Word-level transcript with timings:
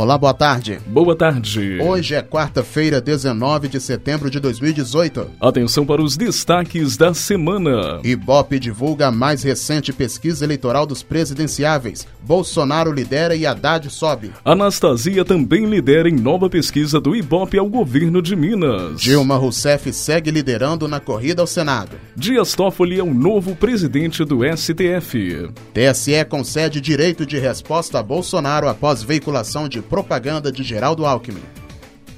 Olá, 0.00 0.16
boa 0.16 0.32
tarde. 0.32 0.78
Boa 0.86 1.14
tarde. 1.14 1.78
Hoje 1.78 2.14
é 2.14 2.22
quarta-feira, 2.22 3.02
19 3.02 3.68
de 3.68 3.78
setembro 3.78 4.30
de 4.30 4.40
2018. 4.40 5.32
Atenção 5.38 5.84
para 5.84 6.00
os 6.00 6.16
destaques 6.16 6.96
da 6.96 7.12
semana. 7.12 8.00
Ibope 8.02 8.58
divulga 8.58 9.08
a 9.08 9.10
mais 9.10 9.42
recente 9.42 9.92
pesquisa 9.92 10.42
eleitoral 10.42 10.86
dos 10.86 11.02
presidenciáveis. 11.02 12.08
Bolsonaro 12.22 12.90
lidera 12.90 13.36
e 13.36 13.44
Haddad 13.44 13.90
sobe. 13.90 14.32
Anastasia 14.42 15.22
também 15.22 15.66
lidera 15.66 16.08
em 16.08 16.18
nova 16.18 16.48
pesquisa 16.48 16.98
do 16.98 17.14
Ibope 17.14 17.58
ao 17.58 17.68
governo 17.68 18.22
de 18.22 18.34
Minas. 18.34 19.02
Dilma 19.02 19.36
Rousseff 19.36 19.92
segue 19.92 20.30
liderando 20.30 20.88
na 20.88 20.98
corrida 20.98 21.42
ao 21.42 21.46
Senado. 21.46 21.98
Dias 22.16 22.54
Toffoli 22.54 22.98
é 22.98 23.02
o 23.02 23.12
novo 23.12 23.54
presidente 23.54 24.24
do 24.24 24.40
STF. 24.56 25.50
TSE 25.74 26.24
concede 26.26 26.80
direito 26.80 27.26
de 27.26 27.38
resposta 27.38 27.98
a 27.98 28.02
Bolsonaro 28.02 28.66
após 28.66 29.02
veiculação 29.02 29.68
de 29.68 29.89
propaganda 29.90 30.52
de 30.52 30.62
Geraldo 30.62 31.04
Alckmin. 31.04 31.42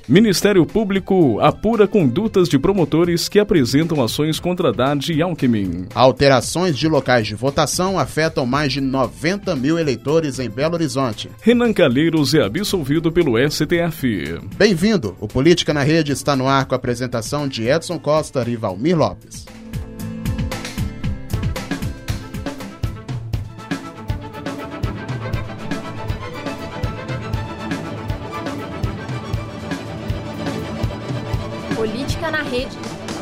Ministério 0.06 0.66
Público 0.66 1.40
apura 1.40 1.88
condutas 1.88 2.48
de 2.48 2.58
promotores 2.58 3.28
que 3.28 3.38
apresentam 3.38 4.02
ações 4.02 4.38
contra 4.38 4.68
Haddad 4.68 5.10
e 5.10 5.22
Alckmin. 5.22 5.86
Alterações 5.94 6.76
de 6.76 6.86
locais 6.86 7.26
de 7.26 7.34
votação 7.34 7.98
afetam 7.98 8.44
mais 8.44 8.72
de 8.72 8.80
90 8.80 9.56
mil 9.56 9.78
eleitores 9.78 10.38
em 10.38 10.50
Belo 10.50 10.74
Horizonte. 10.74 11.30
Renan 11.40 11.72
Calheiros 11.72 12.34
é 12.34 12.42
absolvido 12.42 13.10
pelo 13.10 13.38
STF. 13.38 14.40
Bem-vindo! 14.56 15.16
O 15.18 15.26
Política 15.26 15.72
na 15.72 15.82
Rede 15.82 16.12
está 16.12 16.36
no 16.36 16.46
ar 16.46 16.66
com 16.66 16.74
a 16.74 16.76
apresentação 16.76 17.48
de 17.48 17.68
Edson 17.68 17.98
Costa 17.98 18.44
e 18.46 18.56
Valmir 18.56 18.98
Lopes. 18.98 19.46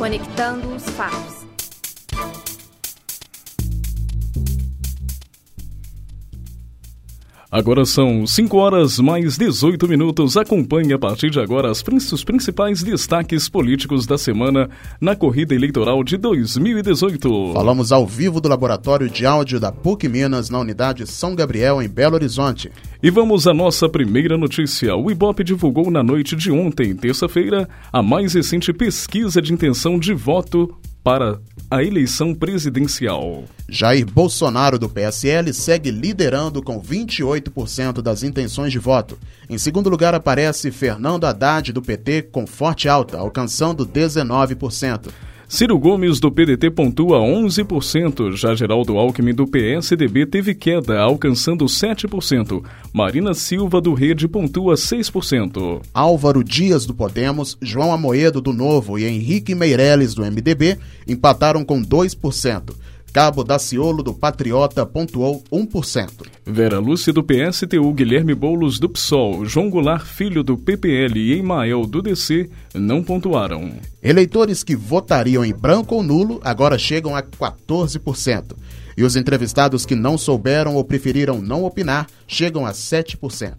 Conectando 0.01 0.67
os 0.73 0.83
fatos. 0.97 1.40
Agora 7.51 7.83
são 7.83 8.25
5 8.25 8.55
horas 8.55 8.97
mais 8.97 9.37
18 9.37 9.85
minutos. 9.85 10.37
Acompanhe 10.37 10.93
a 10.93 10.97
partir 10.97 11.29
de 11.29 11.37
agora 11.37 11.69
os 11.69 11.83
principais 12.23 12.81
destaques 12.81 13.49
políticos 13.49 14.05
da 14.05 14.17
semana 14.17 14.69
na 15.01 15.17
corrida 15.17 15.53
eleitoral 15.53 16.01
de 16.01 16.15
2018. 16.15 17.51
Falamos 17.53 17.91
ao 17.91 18.07
vivo 18.07 18.39
do 18.39 18.47
Laboratório 18.47 19.09
de 19.09 19.25
Áudio 19.25 19.59
da 19.59 19.69
PUC 19.69 20.07
Minas, 20.07 20.49
na 20.49 20.59
unidade 20.59 21.05
São 21.05 21.35
Gabriel, 21.35 21.81
em 21.81 21.89
Belo 21.89 22.15
Horizonte. 22.15 22.71
E 23.03 23.11
vamos 23.11 23.45
à 23.45 23.53
nossa 23.53 23.89
primeira 23.89 24.37
notícia. 24.37 24.95
O 24.95 25.11
Ibope 25.11 25.43
divulgou 25.43 25.91
na 25.91 26.01
noite 26.01 26.37
de 26.37 26.53
ontem, 26.53 26.95
terça-feira, 26.95 27.67
a 27.91 28.01
mais 28.01 28.33
recente 28.33 28.71
pesquisa 28.71 29.41
de 29.41 29.51
intenção 29.51 29.99
de 29.99 30.13
voto 30.13 30.73
para 31.03 31.39
a 31.69 31.83
eleição 31.83 32.33
presidencial. 32.33 33.45
Jair 33.67 34.05
Bolsonaro, 34.05 34.77
do 34.77 34.89
PSL, 34.89 35.53
segue 35.53 35.89
liderando 35.89 36.61
com 36.61 36.81
28% 36.81 38.01
das 38.01 38.23
intenções 38.23 38.71
de 38.71 38.79
voto. 38.79 39.17
Em 39.49 39.57
segundo 39.57 39.89
lugar 39.89 40.13
aparece 40.13 40.71
Fernando 40.71 41.25
Haddad, 41.25 41.71
do 41.71 41.81
PT, 41.81 42.23
com 42.23 42.45
forte 42.45 42.87
alta, 42.87 43.17
alcançando 43.17 43.85
19%. 43.85 45.09
Ciro 45.51 45.77
Gomes, 45.77 46.17
do 46.21 46.31
PDT, 46.31 46.71
pontua 46.71 47.17
11%. 47.17 48.37
Já 48.37 48.55
Geraldo 48.55 48.97
Alckmin, 48.97 49.33
do 49.33 49.45
PSDB, 49.45 50.25
teve 50.25 50.55
queda, 50.55 51.01
alcançando 51.01 51.65
7%. 51.65 52.63
Marina 52.93 53.33
Silva, 53.33 53.81
do 53.81 53.93
Rede, 53.93 54.29
pontua 54.29 54.75
6%. 54.75 55.81
Álvaro 55.93 56.41
Dias, 56.41 56.85
do 56.85 56.93
Podemos, 56.93 57.57
João 57.61 57.91
Amoedo, 57.91 58.39
do 58.39 58.53
Novo 58.53 58.97
e 58.97 59.03
Henrique 59.03 59.53
Meirelles, 59.53 60.13
do 60.13 60.23
MDB, 60.23 60.77
empataram 61.05 61.65
com 61.65 61.83
2%. 61.83 62.73
Cabo 63.13 63.43
Daciolo, 63.43 64.01
do 64.01 64.13
Patriota, 64.13 64.85
pontuou 64.85 65.43
1%. 65.51 66.25
Vera 66.45 66.79
Lúcia, 66.79 67.11
do 67.11 67.21
PSTU, 67.21 67.93
Guilherme 67.93 68.33
Boulos, 68.33 68.79
do 68.79 68.87
PSOL, 68.87 69.45
João 69.45 69.69
Goulart, 69.69 70.05
filho 70.05 70.43
do 70.43 70.57
PPL 70.57 71.19
e 71.19 71.33
Emael, 71.37 71.85
do 71.85 72.01
DC, 72.01 72.49
não 72.73 73.03
pontuaram. 73.03 73.73
Eleitores 74.01 74.63
que 74.63 74.75
votariam 74.75 75.43
em 75.43 75.53
branco 75.53 75.95
ou 75.95 76.03
nulo 76.03 76.39
agora 76.41 76.77
chegam 76.77 77.13
a 77.13 77.21
14%. 77.21 78.55
E 78.95 79.03
os 79.03 79.17
entrevistados 79.17 79.85
que 79.85 79.95
não 79.95 80.17
souberam 80.17 80.75
ou 80.75 80.83
preferiram 80.85 81.41
não 81.41 81.65
opinar 81.65 82.07
chegam 82.25 82.65
a 82.65 82.71
7%. 82.71 83.53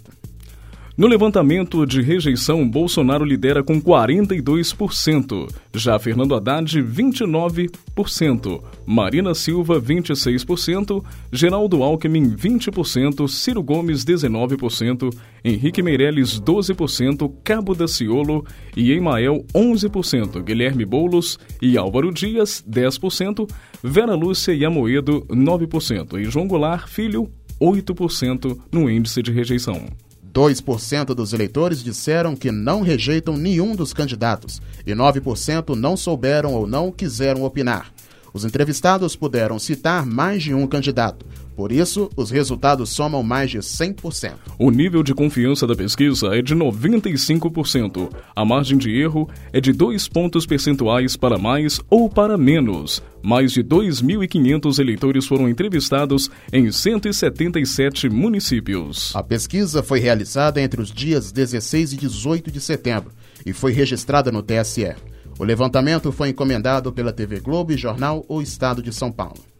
No 0.94 1.06
levantamento 1.06 1.86
de 1.86 2.02
rejeição, 2.02 2.68
Bolsonaro 2.68 3.24
lidera 3.24 3.62
com 3.62 3.80
42%, 3.80 5.48
já 5.74 5.98
Fernando 5.98 6.34
Haddad, 6.34 6.82
29%, 6.82 8.62
Marina 8.84 9.34
Silva, 9.34 9.80
26%, 9.80 11.02
Geraldo 11.32 11.82
Alckmin, 11.82 12.36
20%, 12.36 13.26
Ciro 13.26 13.62
Gomes, 13.62 14.04
19%, 14.04 15.10
Henrique 15.42 15.82
Meirelles, 15.82 16.38
12%, 16.38 17.32
Cabo 17.42 17.74
Daciolo 17.74 18.44
e 18.76 18.92
Emael, 18.92 19.46
11%, 19.54 20.42
Guilherme 20.42 20.84
Boulos 20.84 21.38
e 21.62 21.78
Álvaro 21.78 22.12
Dias, 22.12 22.62
10%, 22.70 23.48
Vera 23.82 24.14
Lúcia 24.14 24.52
e 24.52 24.62
Amoedo, 24.62 25.22
9% 25.30 26.20
e 26.20 26.24
João 26.24 26.46
Goulart 26.46 26.86
Filho, 26.86 27.30
8% 27.58 28.58
no 28.70 28.90
índice 28.90 29.22
de 29.22 29.32
rejeição. 29.32 29.86
2% 30.32 31.14
dos 31.14 31.32
eleitores 31.32 31.82
disseram 31.82 32.34
que 32.34 32.50
não 32.50 32.80
rejeitam 32.80 33.36
nenhum 33.36 33.76
dos 33.76 33.92
candidatos 33.92 34.62
e 34.86 34.92
9% 34.92 35.74
não 35.74 35.96
souberam 35.96 36.54
ou 36.54 36.66
não 36.66 36.90
quiseram 36.90 37.44
opinar. 37.44 37.92
Os 38.32 38.44
entrevistados 38.44 39.14
puderam 39.14 39.58
citar 39.58 40.06
mais 40.06 40.42
de 40.42 40.54
um 40.54 40.66
candidato. 40.66 41.26
Por 41.54 41.70
isso, 41.70 42.10
os 42.16 42.30
resultados 42.30 42.90
somam 42.90 43.22
mais 43.22 43.50
de 43.50 43.58
100%. 43.58 44.34
O 44.58 44.70
nível 44.70 45.02
de 45.02 45.14
confiança 45.14 45.66
da 45.66 45.74
pesquisa 45.74 46.28
é 46.28 46.42
de 46.42 46.54
95%. 46.54 48.10
A 48.34 48.44
margem 48.44 48.78
de 48.78 48.90
erro 48.90 49.28
é 49.52 49.60
de 49.60 49.72
2 49.72 50.08
pontos 50.08 50.46
percentuais 50.46 51.16
para 51.16 51.38
mais 51.38 51.80
ou 51.90 52.08
para 52.08 52.38
menos. 52.38 53.02
Mais 53.22 53.52
de 53.52 53.62
2.500 53.62 54.78
eleitores 54.78 55.26
foram 55.26 55.48
entrevistados 55.48 56.30
em 56.52 56.72
177 56.72 58.08
municípios. 58.08 59.14
A 59.14 59.22
pesquisa 59.22 59.82
foi 59.82 60.00
realizada 60.00 60.60
entre 60.60 60.80
os 60.80 60.90
dias 60.90 61.30
16 61.30 61.92
e 61.92 61.96
18 61.96 62.50
de 62.50 62.60
setembro 62.60 63.12
e 63.44 63.52
foi 63.52 63.72
registrada 63.72 64.32
no 64.32 64.42
TSE. 64.42 64.94
O 65.38 65.44
levantamento 65.44 66.10
foi 66.12 66.30
encomendado 66.30 66.92
pela 66.92 67.12
TV 67.12 67.40
Globo 67.40 67.72
e 67.72 67.76
jornal 67.76 68.24
O 68.28 68.42
Estado 68.42 68.82
de 68.82 68.92
São 68.92 69.10
Paulo. 69.10 69.51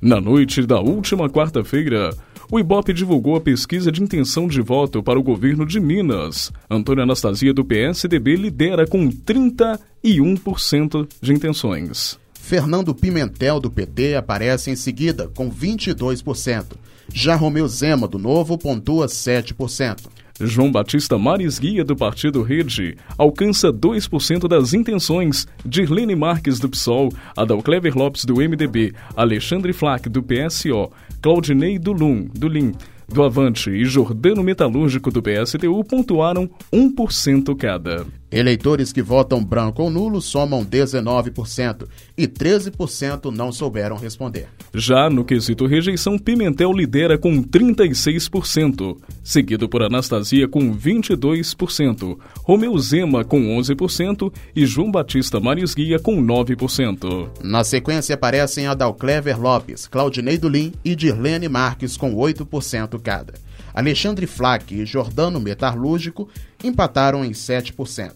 Na 0.00 0.18
noite 0.18 0.66
da 0.66 0.80
última 0.80 1.28
quarta-feira, 1.28 2.16
o 2.50 2.58
Ibope 2.58 2.94
divulgou 2.94 3.36
a 3.36 3.40
pesquisa 3.40 3.92
de 3.92 4.02
intenção 4.02 4.48
de 4.48 4.62
voto 4.62 5.02
para 5.02 5.18
o 5.18 5.22
governo 5.22 5.66
de 5.66 5.78
Minas. 5.78 6.50
Antônio 6.70 7.02
Anastasia, 7.02 7.52
do 7.52 7.62
PSDB, 7.62 8.34
lidera 8.36 8.86
com 8.86 9.10
31% 9.10 11.06
de 11.20 11.34
intenções. 11.34 12.18
Fernando 12.32 12.94
Pimentel, 12.94 13.60
do 13.60 13.70
PT, 13.70 14.14
aparece 14.14 14.70
em 14.70 14.76
seguida, 14.76 15.30
com 15.34 15.50
22%. 15.50 16.64
Já 17.12 17.36
Romeu 17.36 17.68
Zema, 17.68 18.08
do 18.08 18.18
Novo, 18.18 18.56
pontua 18.56 19.06
7%. 19.06 19.98
João 20.40 20.72
Batista 20.72 21.18
Maris 21.18 21.58
Guia, 21.58 21.84
do 21.84 21.94
Partido 21.94 22.42
Rede, 22.42 22.96
alcança 23.18 23.72
2% 23.72 24.48
das 24.48 24.72
intenções. 24.72 25.46
Dirlene 25.64 26.16
Marques, 26.16 26.58
do 26.58 26.68
PSOL, 26.68 27.12
Adalclever 27.36 27.96
Lopes, 27.96 28.24
do 28.24 28.36
MDB, 28.36 28.94
Alexandre 29.14 29.72
Flack, 29.72 30.08
do 30.08 30.22
PSO, 30.22 30.90
Claudinei 31.20 31.78
do 31.78 31.92
LUM, 31.92 32.28
do 32.32 32.48
LIM, 32.48 32.72
do 33.06 33.22
Avante 33.22 33.70
e 33.70 33.84
Jordano 33.84 34.42
Metalúrgico 34.42 35.10
do 35.10 35.20
PSTU 35.20 35.84
pontuaram 35.84 36.48
1% 36.72 37.56
cada. 37.56 38.06
Eleitores 38.32 38.92
que 38.92 39.02
votam 39.02 39.42
branco 39.42 39.82
ou 39.82 39.90
nulo 39.90 40.22
somam 40.22 40.64
19% 40.64 41.88
e 42.16 42.28
13% 42.28 43.30
não 43.32 43.50
souberam 43.50 43.96
responder. 43.96 44.46
Já 44.72 45.10
no 45.10 45.24
quesito 45.24 45.66
rejeição, 45.66 46.16
Pimentel 46.16 46.72
lidera 46.72 47.18
com 47.18 47.42
36%, 47.42 48.96
seguido 49.24 49.68
por 49.68 49.82
Anastasia 49.82 50.46
com 50.46 50.72
22%, 50.72 52.16
Romeu 52.44 52.78
Zema 52.78 53.24
com 53.24 53.40
11% 53.58 54.32
e 54.54 54.64
João 54.64 54.92
Batista 54.92 55.40
Marisguia 55.40 55.98
com 55.98 56.24
9%. 56.24 57.30
Na 57.42 57.64
sequência 57.64 58.14
aparecem 58.14 58.68
Adalclever 58.68 59.40
Lopes, 59.40 59.88
Claudinei 59.88 60.38
Dulim 60.38 60.72
e 60.84 60.94
Dirlene 60.94 61.48
Marques 61.48 61.96
com 61.96 62.14
8% 62.14 63.00
cada. 63.00 63.34
Alexandre 63.74 64.26
Flack 64.26 64.74
e 64.74 64.84
Jordano 64.84 65.40
Metalúrgico 65.40 66.28
empataram 66.62 67.24
em 67.24 67.30
7%. 67.30 68.12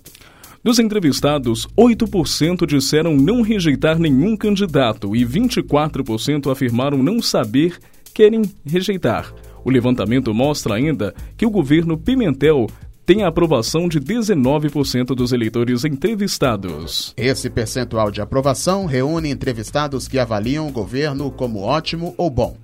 Dos 0.63 0.79
entrevistados, 0.79 1.69
8% 1.77 2.67
disseram 2.67 3.15
não 3.15 3.43
rejeitar 3.43 3.99
nenhum 3.99 4.35
candidato 4.35 5.15
e 5.15 5.25
24% 5.25 6.51
afirmaram 6.51 7.03
não 7.03 7.21
saber 7.21 7.79
querem 8.15 8.43
rejeitar. 8.65 9.35
O 9.63 9.71
levantamento 9.71 10.33
mostra 10.33 10.75
ainda 10.75 11.15
que 11.37 11.45
o 11.45 11.51
governo 11.51 11.99
Pimentel 11.99 12.67
tem 13.05 13.23
a 13.23 13.29
aprovação 13.29 13.87
de 13.87 14.01
19% 14.01 15.15
dos 15.15 15.33
eleitores 15.33 15.85
entrevistados. 15.85 17.13
Esse 17.17 17.51
percentual 17.51 18.11
de 18.11 18.23
aprovação 18.23 18.87
reúne 18.87 19.31
entrevistados 19.31 20.09
que 20.09 20.19
avaliam 20.19 20.67
o 20.67 20.73
governo 20.73 21.31
como 21.31 21.61
ótimo 21.61 22.15
ou 22.17 22.31
bom. 22.31 22.57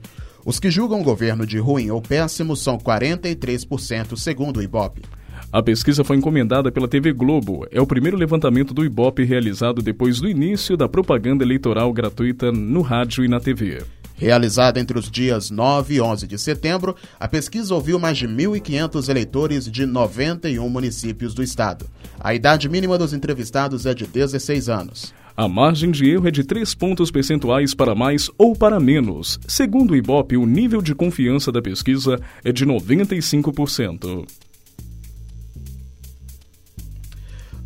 Os 0.44 0.58
que 0.58 0.70
julgam 0.70 1.02
o 1.02 1.04
governo 1.04 1.46
de 1.46 1.58
ruim 1.58 1.90
ou 1.90 2.00
péssimo 2.00 2.56
são 2.56 2.78
43%, 2.78 4.16
segundo 4.16 4.56
o 4.56 4.62
Ibope. 4.62 5.02
A 5.52 5.60
pesquisa 5.60 6.04
foi 6.04 6.16
encomendada 6.16 6.70
pela 6.70 6.86
TV 6.86 7.12
Globo. 7.12 7.66
É 7.72 7.80
o 7.80 7.86
primeiro 7.86 8.16
levantamento 8.16 8.72
do 8.72 8.84
Ibope 8.84 9.24
realizado 9.24 9.82
depois 9.82 10.20
do 10.20 10.28
início 10.28 10.76
da 10.76 10.88
propaganda 10.88 11.42
eleitoral 11.42 11.92
gratuita 11.92 12.52
no 12.52 12.82
rádio 12.82 13.24
e 13.24 13.28
na 13.28 13.40
TV. 13.40 13.82
Realizada 14.14 14.78
entre 14.78 14.96
os 14.96 15.10
dias 15.10 15.50
9 15.50 15.94
e 15.94 16.00
11 16.00 16.28
de 16.28 16.38
setembro, 16.38 16.94
a 17.18 17.26
pesquisa 17.26 17.74
ouviu 17.74 17.98
mais 17.98 18.16
de 18.16 18.28
1.500 18.28 19.08
eleitores 19.08 19.68
de 19.68 19.84
91 19.86 20.68
municípios 20.68 21.34
do 21.34 21.42
estado. 21.42 21.84
A 22.20 22.32
idade 22.32 22.68
mínima 22.68 22.96
dos 22.96 23.12
entrevistados 23.12 23.86
é 23.86 23.94
de 23.94 24.06
16 24.06 24.68
anos. 24.68 25.12
A 25.36 25.48
margem 25.48 25.90
de 25.90 26.08
erro 26.08 26.28
é 26.28 26.30
de 26.30 26.44
3 26.44 26.76
pontos 26.76 27.10
percentuais 27.10 27.74
para 27.74 27.94
mais 27.94 28.30
ou 28.38 28.54
para 28.54 28.78
menos. 28.78 29.40
Segundo 29.48 29.92
o 29.92 29.96
Ibope, 29.96 30.36
o 30.36 30.46
nível 30.46 30.80
de 30.80 30.94
confiança 30.94 31.50
da 31.50 31.60
pesquisa 31.60 32.20
é 32.44 32.52
de 32.52 32.64
95%. 32.64 34.28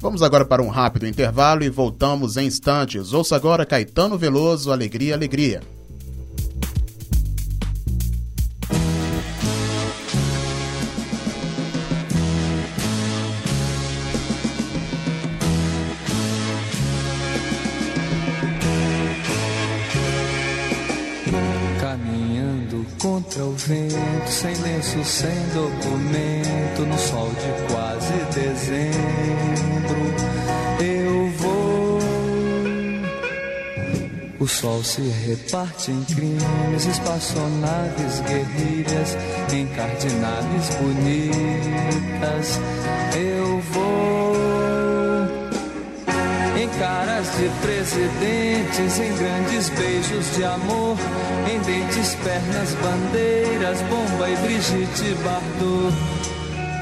Vamos 0.05 0.23
agora 0.23 0.45
para 0.45 0.63
um 0.63 0.69
rápido 0.69 1.07
intervalo 1.07 1.65
e 1.65 1.71
voltamos 1.71 2.37
em 2.37 2.47
instantes. 2.47 3.15
Ouça 3.15 3.35
agora 3.37 3.65
Caetano 3.65 4.19
Veloso, 4.19 4.71
Alegria, 4.71 5.15
Alegria. 5.15 5.63
contra 23.01 23.45
o 23.45 23.53
vento, 23.53 24.29
sem 24.29 24.55
lenço, 24.63 25.05
sem 25.05 25.49
documento, 25.53 26.87
no 26.87 26.99
sol 26.99 27.29
de 27.31 27.73
quase 27.73 28.15
dezembro. 28.35 29.74
O 34.45 34.47
sol 34.47 34.85
se 34.85 35.01
reparte 35.01 35.91
em 35.91 36.05
crimes, 36.05 36.85
espaçonaves, 36.85 38.21
guerrilhas, 38.29 39.17
em 39.51 39.67
cardinales 39.69 40.69
bonitas. 40.77 42.61
Eu 43.17 43.63
caras 46.79 47.27
de 47.39 47.49
presidentes, 47.63 49.01
em 49.01 49.17
grandes 49.17 49.71
beijos 49.71 50.37
de 50.37 50.45
amor, 50.45 50.99
em 51.51 51.59
dentes, 51.61 52.15
pernas, 52.17 52.75
bandeiras, 52.83 53.81
bomba 53.89 54.29
e 54.29 54.37
Brigitte 54.37 55.15
Bardot. 55.25 55.97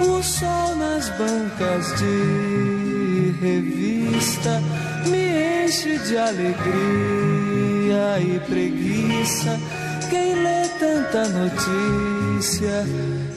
O 0.00 0.20
sol 0.20 0.75
nas 0.75 1.09
bancas 1.11 1.97
de 1.97 3.35
revista 3.41 4.61
me 5.06 5.64
enche 5.64 5.97
de 5.99 6.19
alegria 6.19 7.22
e 8.21 8.41
preguiça. 8.41 9.59
Quem 10.11 10.35
lê 10.35 10.69
tanta 10.79 11.29
notícia, 11.29 12.85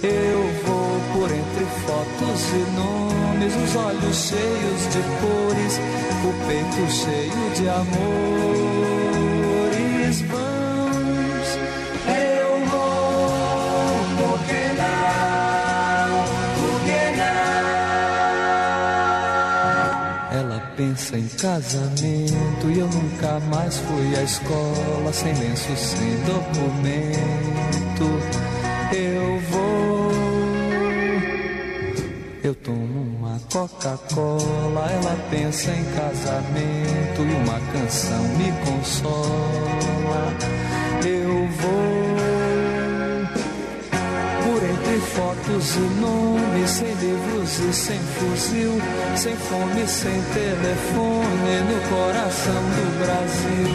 eu 0.04 0.42
vou 0.66 1.00
por 1.14 1.32
entre 1.32 1.66
fotos 1.86 2.42
e 2.54 2.64
nomes, 2.76 3.54
os 3.56 3.76
olhos 3.76 4.18
cheios 4.18 4.82
de 4.94 5.02
cores 5.22 5.80
o 6.26 6.34
peito 6.48 6.92
cheio 6.92 7.50
de 7.56 7.70
amores 7.70 8.85
em 21.18 21.28
casamento 21.28 22.70
e 22.70 22.80
eu 22.80 22.88
nunca 22.88 23.40
mais 23.52 23.78
fui 23.78 24.16
à 24.16 24.24
escola, 24.24 25.14
sem 25.14 25.34
lenço, 25.34 25.76
sem 25.76 26.16
documento. 26.26 28.06
Eu 28.94 29.40
vou, 29.50 30.12
eu 32.44 32.56
tomo 32.56 33.06
Coca-Cola, 33.56 34.92
ela 34.92 35.16
pensa 35.30 35.72
em 35.72 35.84
casamento 35.96 37.22
e 37.22 37.34
uma 37.36 37.60
canção 37.72 38.24
me 38.36 38.52
consola. 38.66 40.55
Fotos 45.16 45.76
e 45.78 45.80
nomes, 46.02 46.70
sem 46.70 46.94
livros 46.94 47.60
e 47.60 47.74
sem 47.74 48.00
fuzil, 48.00 48.82
sem 49.16 49.36
fome, 49.36 49.88
sem 49.88 50.22
telefone, 50.34 51.62
no 51.70 51.80
coração 51.90 52.62
do 52.76 53.00
Brasil. 53.00 53.72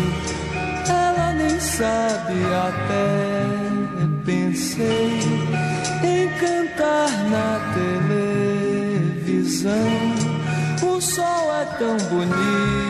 Ela 0.88 1.32
nem 1.32 1.58
sabe 1.58 2.34
até 2.68 3.50
pensei 4.24 5.18
em 6.04 6.28
cantar 6.38 7.10
na 7.30 7.50
televisão 9.34 9.90
o 10.82 11.00
sol 11.00 11.54
é 11.54 11.64
tão 11.78 11.96
bonito. 12.08 12.89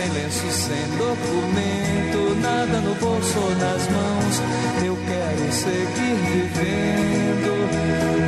Sem 0.00 0.08
lenço, 0.12 0.50
sem 0.50 0.96
documento, 0.96 2.34
nada 2.40 2.80
no 2.80 2.94
bolso 2.94 3.38
ou 3.38 3.50
nas 3.56 3.86
mãos. 3.90 4.40
Eu 4.82 4.96
quero 4.96 5.52
seguir 5.52 6.16
vivendo. 6.24 8.19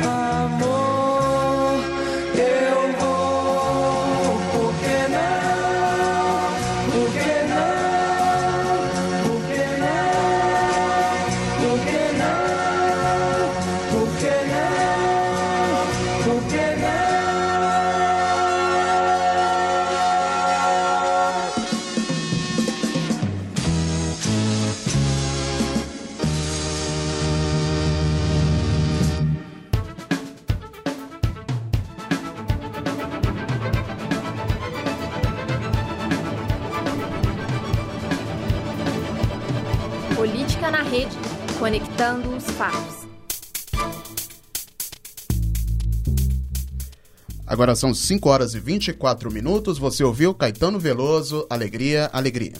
Conectando 41.63 42.35
os 42.35 42.43
fatos. 42.43 43.07
Agora 47.47 47.73
são 47.73 47.93
5 47.93 48.27
horas 48.27 48.53
e 48.53 48.59
24 48.59 49.31
minutos. 49.31 49.77
Você 49.77 50.03
ouviu 50.03 50.33
Caetano 50.33 50.77
Veloso, 50.77 51.47
Alegria, 51.49 52.09
Alegria. 52.11 52.51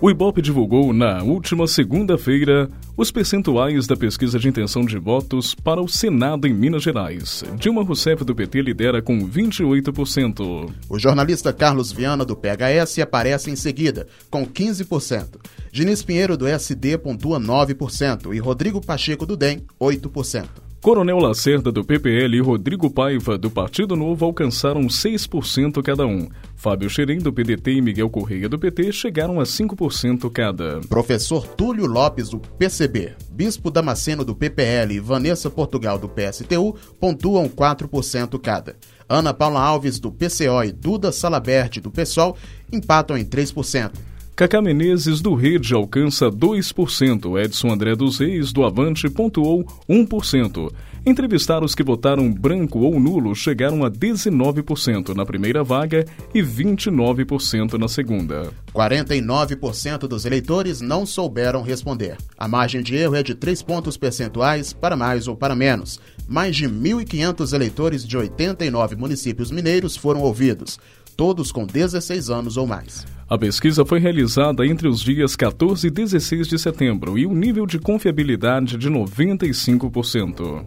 O 0.00 0.08
Ibope 0.08 0.40
divulgou 0.40 0.92
na 0.92 1.24
última 1.24 1.66
segunda-feira 1.66 2.70
os 2.96 3.10
percentuais 3.10 3.84
da 3.88 3.96
pesquisa 3.96 4.38
de 4.38 4.46
intenção 4.46 4.84
de 4.84 4.96
votos 4.96 5.56
para 5.56 5.80
o 5.80 5.88
Senado 5.88 6.46
em 6.46 6.54
Minas 6.54 6.84
Gerais. 6.84 7.42
Dilma 7.56 7.82
Rousseff 7.82 8.24
do 8.24 8.32
PT 8.32 8.62
lidera 8.62 9.02
com 9.02 9.18
28%. 9.28 10.72
O 10.88 10.98
jornalista 11.00 11.52
Carlos 11.52 11.90
Viana 11.90 12.24
do 12.24 12.36
PHS 12.36 13.00
aparece 13.00 13.50
em 13.50 13.56
seguida, 13.56 14.06
com 14.30 14.46
15%. 14.46 15.40
Diniz 15.72 16.00
Pinheiro 16.00 16.36
do 16.36 16.46
SD 16.46 16.96
pontua 16.98 17.40
9% 17.40 18.32
e 18.32 18.38
Rodrigo 18.38 18.80
Pacheco 18.80 19.26
do 19.26 19.36
DEM, 19.36 19.64
8%. 19.80 20.67
Coronel 20.80 21.18
Lacerda, 21.18 21.72
do 21.72 21.84
PPL, 21.84 22.36
e 22.36 22.40
Rodrigo 22.40 22.88
Paiva, 22.88 23.36
do 23.36 23.50
Partido 23.50 23.96
Novo, 23.96 24.24
alcançaram 24.24 24.82
6% 24.82 25.82
cada 25.82 26.06
um. 26.06 26.28
Fábio 26.54 26.88
Xerém, 26.88 27.18
do 27.18 27.32
PDT, 27.32 27.72
e 27.72 27.82
Miguel 27.82 28.08
Correia, 28.08 28.48
do 28.48 28.56
PT, 28.56 28.92
chegaram 28.92 29.40
a 29.40 29.42
5% 29.42 30.30
cada. 30.30 30.80
Professor 30.88 31.48
Túlio 31.48 31.84
Lopes, 31.84 32.28
do 32.28 32.38
PCB, 32.38 33.14
Bispo 33.28 33.72
Damasceno, 33.72 34.24
do 34.24 34.36
PPL 34.36 34.94
e 34.94 35.00
Vanessa 35.00 35.50
Portugal, 35.50 35.98
do 35.98 36.08
PSTU, 36.08 36.76
pontuam 37.00 37.48
4% 37.48 38.38
cada. 38.38 38.76
Ana 39.08 39.34
Paula 39.34 39.60
Alves, 39.60 39.98
do 39.98 40.12
PCO, 40.12 40.62
e 40.62 40.70
Duda 40.70 41.10
Salabert, 41.10 41.80
do 41.80 41.90
PSOL, 41.90 42.36
empatam 42.72 43.18
em 43.18 43.24
3%. 43.24 43.90
Cacá 44.38 44.62
Menezes 44.62 45.20
do 45.20 45.34
Rede 45.34 45.74
alcança 45.74 46.30
2%, 46.30 47.44
Edson 47.44 47.72
André 47.72 47.96
dos 47.96 48.20
Reis 48.20 48.52
do 48.52 48.64
Avante 48.64 49.10
pontuou 49.10 49.66
1%. 49.90 50.72
Entrevistados 51.04 51.74
que 51.74 51.82
votaram 51.82 52.32
branco 52.32 52.78
ou 52.78 53.00
nulo 53.00 53.34
chegaram 53.34 53.84
a 53.84 53.90
19% 53.90 55.12
na 55.12 55.26
primeira 55.26 55.64
vaga 55.64 56.06
e 56.32 56.40
29% 56.40 57.72
na 57.72 57.88
segunda. 57.88 58.52
49% 58.72 60.06
dos 60.06 60.24
eleitores 60.24 60.80
não 60.80 61.04
souberam 61.04 61.60
responder. 61.62 62.16
A 62.38 62.46
margem 62.46 62.80
de 62.80 62.94
erro 62.94 63.16
é 63.16 63.24
de 63.24 63.34
3 63.34 63.60
pontos 63.62 63.96
percentuais 63.96 64.72
para 64.72 64.96
mais 64.96 65.26
ou 65.26 65.34
para 65.34 65.56
menos. 65.56 65.98
Mais 66.28 66.54
de 66.54 66.68
1.500 66.68 67.54
eleitores 67.54 68.06
de 68.06 68.16
89 68.16 68.94
municípios 68.94 69.50
mineiros 69.50 69.96
foram 69.96 70.20
ouvidos, 70.20 70.78
todos 71.18 71.50
com 71.50 71.66
16 71.66 72.30
anos 72.30 72.56
ou 72.56 72.64
mais. 72.64 73.04
A 73.28 73.36
pesquisa 73.36 73.84
foi 73.84 73.98
realizada 73.98 74.64
entre 74.64 74.86
os 74.86 75.00
dias 75.00 75.34
14 75.34 75.88
e 75.88 75.90
16 75.90 76.46
de 76.46 76.56
setembro 76.56 77.18
e 77.18 77.26
o 77.26 77.34
nível 77.34 77.66
de 77.66 77.80
confiabilidade 77.80 78.78
de 78.78 78.88
95%. 78.88 80.64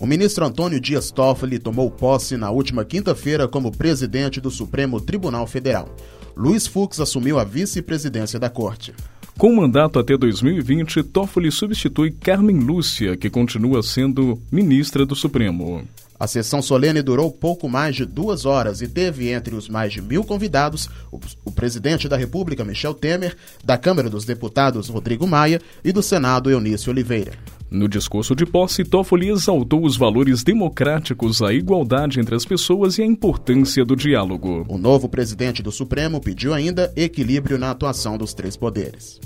O 0.00 0.06
ministro 0.06 0.46
Antônio 0.46 0.80
Dias 0.80 1.10
Toffoli 1.10 1.58
tomou 1.58 1.90
posse 1.90 2.38
na 2.38 2.50
última 2.50 2.82
quinta-feira 2.82 3.46
como 3.46 3.76
presidente 3.76 4.40
do 4.40 4.50
Supremo 4.50 5.02
Tribunal 5.02 5.46
Federal. 5.46 5.94
Luiz 6.34 6.66
Fux 6.66 6.98
assumiu 6.98 7.38
a 7.38 7.44
vice-presidência 7.44 8.40
da 8.40 8.48
corte. 8.48 8.94
Com 9.38 9.54
mandato 9.56 9.98
até 9.98 10.16
2020, 10.16 11.02
Toffoli 11.02 11.50
substitui 11.50 12.10
Carmen 12.10 12.58
Lúcia, 12.58 13.16
que 13.16 13.30
continua 13.30 13.82
sendo 13.82 14.40
ministra 14.50 15.04
do 15.06 15.16
Supremo. 15.16 15.82
A 16.20 16.26
sessão 16.28 16.62
solene 16.62 17.02
durou 17.02 17.32
pouco 17.32 17.68
mais 17.68 17.96
de 17.96 18.04
duas 18.04 18.44
horas 18.46 18.80
e 18.80 18.86
teve 18.86 19.30
entre 19.30 19.56
os 19.56 19.68
mais 19.68 19.92
de 19.92 20.00
mil 20.00 20.22
convidados 20.22 20.88
o, 21.10 21.18
o, 21.44 21.50
presidente 21.50 22.08
da 22.08 22.16
República, 22.16 22.64
Michel 22.64 22.94
Temer, 22.94 23.36
da 23.64 23.76
Câmara 23.76 24.08
dos 24.08 24.24
Deputados, 24.24 24.88
Rodrigo 24.88 25.26
Maia, 25.26 25.60
e 25.84 25.90
do 25.90 26.00
Senado, 26.00 26.48
Eunício 26.48 26.92
Oliveira. 26.92 27.32
No 27.72 27.88
discurso 27.88 28.36
de 28.36 28.44
posse, 28.44 28.84
Toffoli 28.84 29.30
exaltou 29.30 29.82
os 29.82 29.96
valores 29.96 30.44
democráticos, 30.44 31.40
a 31.40 31.54
igualdade 31.54 32.20
entre 32.20 32.34
as 32.34 32.44
pessoas 32.44 32.98
e 32.98 33.02
a 33.02 33.06
importância 33.06 33.82
do 33.82 33.96
diálogo. 33.96 34.66
O 34.68 34.76
novo 34.76 35.08
presidente 35.08 35.62
do 35.62 35.72
Supremo 35.72 36.20
pediu 36.20 36.52
ainda 36.52 36.92
equilíbrio 36.94 37.56
na 37.56 37.70
atuação 37.70 38.18
dos 38.18 38.34
três 38.34 38.58
poderes. 38.58 39.18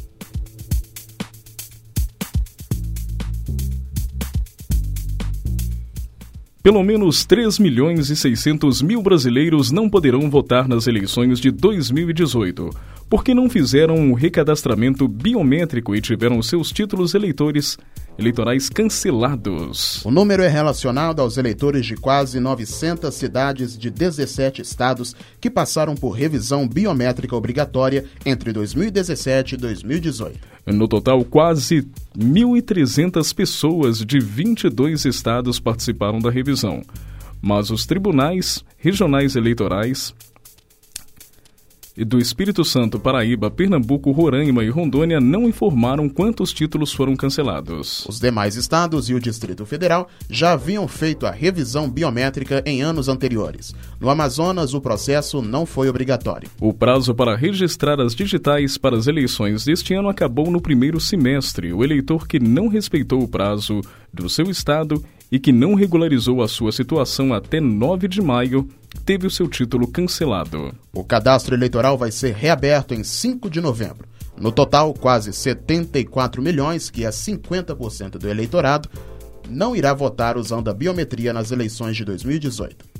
Pelo 6.62 6.85
menos 6.85 7.25
3 7.25 7.59
milhões 7.59 8.11
e 8.11 8.17
600 8.17 8.81
mil 8.81 9.03
brasileiros 9.03 9.73
não 9.73 9.91
poderão 9.91 10.31
votar 10.31 10.69
nas 10.69 10.87
eleições 10.87 11.41
de 11.41 11.50
2018, 11.50 12.71
porque 13.09 13.35
não 13.35 13.49
fizeram 13.49 13.95
um 13.95 14.13
recadastramento 14.13 15.07
biométrico 15.07 15.95
e 15.95 16.01
tiveram 16.01 16.43
seus 16.43 16.71
títulos 16.71 17.15
eleitores 17.15 17.79
eleitorais 18.19 18.69
cancelados. 18.69 20.05
O 20.05 20.11
número 20.11 20.43
é 20.43 20.49
relacionado 20.49 21.21
aos 21.21 21.37
eleitores 21.37 21.85
de 21.85 21.97
quase 21.97 22.41
900 22.41 23.15
cidades 23.15 23.77
de 23.77 23.91
17 23.91 24.63
estados 24.63 25.15
que 25.41 25.51
passaram 25.51 25.95
por 25.95 26.11
revisão 26.11 26.67
biométrica 26.67 27.37
obrigatória 27.37 28.05
entre 28.25 28.53
2017 28.53 29.55
e 29.55 29.59
2018. 29.59 30.39
No 30.67 30.89
total, 30.89 31.25
quase 31.25 31.87
1.300 32.19 33.35
pessoas 33.35 33.99
de 33.99 34.19
22 34.19 35.05
estados 35.05 35.61
participaram 35.61 36.19
da 36.19 36.31
revisão. 36.31 36.83
Mas 37.41 37.71
os 37.71 37.87
tribunais 37.87 38.65
regionais 38.79 39.37
eleitorais 39.37 40.15
e 41.97 42.05
do 42.05 42.19
Espírito 42.19 42.65
Santo, 42.65 43.00
Paraíba, 43.00 43.50
Pernambuco, 43.50 44.11
Roraima 44.11 44.62
e 44.62 44.69
Rondônia 44.69 45.19
não 45.19 45.49
informaram 45.49 46.09
quantos 46.09 46.53
títulos 46.53 46.93
foram 46.93 47.17
cancelados. 47.17 48.05
Os 48.07 48.21
demais 48.21 48.57
estados 48.57 49.09
e 49.09 49.15
o 49.15 49.21
Distrito 49.21 49.65
Federal 49.65 50.09
já 50.29 50.53
haviam 50.53 50.87
feito 50.87 51.26
a 51.26 51.31
revisão 51.31 51.88
biométrica 51.88 52.62
em 52.67 52.83
anos 52.83 53.09
anteriores. 53.09 53.75
No 53.99 54.11
Amazonas, 54.11 54.75
o 54.75 54.81
processo 54.81 55.41
não 55.41 55.65
foi 55.65 55.88
obrigatório. 55.88 56.50
O 56.61 56.75
prazo 56.75 57.15
para 57.15 57.37
registrar 57.37 58.00
as 58.00 58.15
digitais 58.15 58.76
para 58.76 58.97
as 58.97 59.07
eleições 59.07 59.65
deste 59.65 59.95
ano 59.95 60.09
acabou 60.09 60.50
no 60.50 60.61
primeiro 60.61 61.00
semestre. 61.00 61.73
O 61.73 61.83
eleitor 61.83 62.26
que 62.29 62.38
não 62.38 62.69
respeitou 62.69 63.23
o 63.23 63.29
prazo 63.29 63.81
do 64.12 64.29
seu 64.29 64.50
estado 64.50 65.03
e 65.30 65.38
que 65.38 65.52
não 65.52 65.75
regularizou 65.75 66.42
a 66.42 66.49
sua 66.49 66.73
situação 66.73 67.35
até 67.35 67.61
9 67.61 68.09
de 68.09 68.23
maio 68.23 68.68
teve 69.04 69.26
o 69.26 69.30
seu 69.30 69.49
título 69.49 69.87
cancelado. 69.87 70.75
O 70.92 71.04
cadastro 71.04 71.54
eleitoral 71.54 71.97
vai 71.97 72.11
ser 72.11 72.35
reaberto 72.35 72.95
em 72.95 73.04
5 73.04 73.50
de 73.50 73.61
novembro. 73.61 74.09
No 74.38 74.52
total, 74.52 74.92
quase 74.92 75.33
74 75.33 76.42
milhões, 76.42 76.90
que 76.90 77.04
é 77.04 77.09
50% 77.09 78.18
do 78.18 78.28
eleitorado, 78.28 78.88
não 79.49 79.75
irá 79.75 79.95
votar 79.95 80.37
usando 80.37 80.68
a 80.68 80.75
biometria 80.75 81.33
nas 81.33 81.50
eleições 81.50 81.97
de 81.97 82.04
2018. 82.04 82.96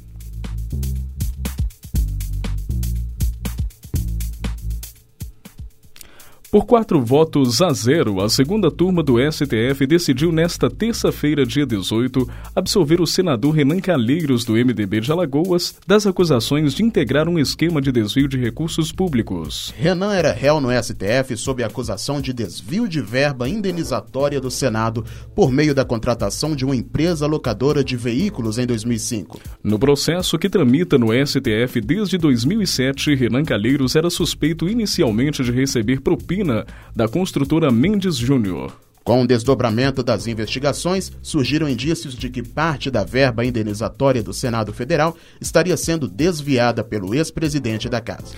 Por 6.57 6.65
quatro 6.65 7.03
votos 7.03 7.61
a 7.61 7.71
zero, 7.71 8.19
a 8.19 8.31
segunda 8.31 8.71
turma 8.71 9.03
do 9.03 9.17
STF 9.31 9.87
decidiu 9.87 10.33
nesta 10.33 10.71
terça-feira, 10.71 11.45
dia 11.45 11.67
18, 11.67 12.27
absolver 12.55 12.99
o 12.99 13.07
senador 13.07 13.51
Renan 13.51 13.79
Calheiros, 13.79 14.43
do 14.43 14.55
MDB 14.55 15.01
de 15.01 15.13
Alagoas, 15.13 15.75
das 15.87 16.07
acusações 16.07 16.73
de 16.73 16.83
integrar 16.83 17.29
um 17.29 17.39
esquema 17.39 17.79
de 17.79 17.93
desvio 17.93 18.27
de 18.27 18.39
recursos 18.39 18.91
públicos. 18.91 19.75
Renan 19.77 20.15
era 20.15 20.33
réu 20.33 20.59
no 20.59 20.71
STF 20.71 21.37
sob 21.37 21.63
acusação 21.63 22.23
de 22.23 22.33
desvio 22.33 22.89
de 22.89 23.03
verba 23.03 23.47
indenizatória 23.47 24.41
do 24.41 24.51
Senado 24.51 25.05
por 25.35 25.53
meio 25.53 25.75
da 25.75 25.85
contratação 25.85 26.57
de 26.57 26.65
uma 26.65 26.75
empresa 26.75 27.27
locadora 27.27 27.85
de 27.85 27.99
veículos 27.99 28.57
em 28.57 28.65
2005. 28.67 29.39
No 29.63 29.79
processo 29.79 30.39
que 30.39 30.49
tramita 30.49 30.97
no 30.97 31.09
STF 31.13 31.83
desde 31.83 32.17
2007, 32.17 33.15
Renan 33.15 33.45
Calheiros 33.45 33.95
era 33.95 34.09
suspeito 34.09 34.67
inicialmente 34.67 35.45
de 35.45 35.53
receber 35.53 36.01
propina 36.01 36.46
da 36.95 37.09
construtora 37.09 37.71
Mendes 37.71 38.17
Júnior. 38.17 38.73
Com 39.05 39.23
o 39.23 39.26
desdobramento 39.26 40.03
das 40.03 40.26
investigações, 40.26 41.12
surgiram 41.23 41.69
indícios 41.69 42.15
de 42.15 42.29
que 42.29 42.43
parte 42.43 42.91
da 42.91 43.05
verba 43.05 43.45
indenizatória 43.45 44.21
do 44.21 44.35
Senado 44.35 44.73
Federal 44.73 45.17
estaria 45.41 45.76
sendo 45.76 46.09
desviada 46.09 46.83
pelo 46.83 47.15
ex-presidente 47.15 47.88
da 47.88 48.00
Casa. 48.00 48.35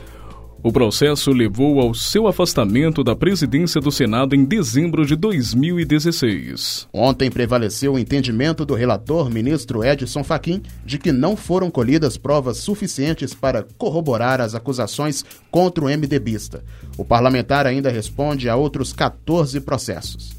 O 0.60 0.72
processo 0.72 1.30
levou 1.30 1.80
ao 1.80 1.94
seu 1.94 2.26
afastamento 2.26 3.04
da 3.04 3.14
presidência 3.14 3.80
do 3.80 3.92
Senado 3.92 4.34
em 4.34 4.44
dezembro 4.44 5.06
de 5.06 5.14
2016. 5.14 6.88
Ontem 6.92 7.30
prevaleceu 7.30 7.92
o 7.92 7.98
entendimento 7.98 8.66
do 8.66 8.74
relator, 8.74 9.30
ministro 9.30 9.84
Edson 9.84 10.24
Fachin, 10.24 10.60
de 10.84 10.98
que 10.98 11.12
não 11.12 11.36
foram 11.36 11.70
colhidas 11.70 12.16
provas 12.16 12.56
suficientes 12.56 13.32
para 13.32 13.64
corroborar 13.78 14.40
as 14.40 14.56
acusações 14.56 15.24
contra 15.48 15.84
o 15.84 15.88
MDBista. 15.88 16.64
O 16.96 17.04
parlamentar 17.04 17.64
ainda 17.64 17.88
responde 17.88 18.48
a 18.48 18.56
outros 18.56 18.92
14 18.92 19.60
processos. 19.60 20.36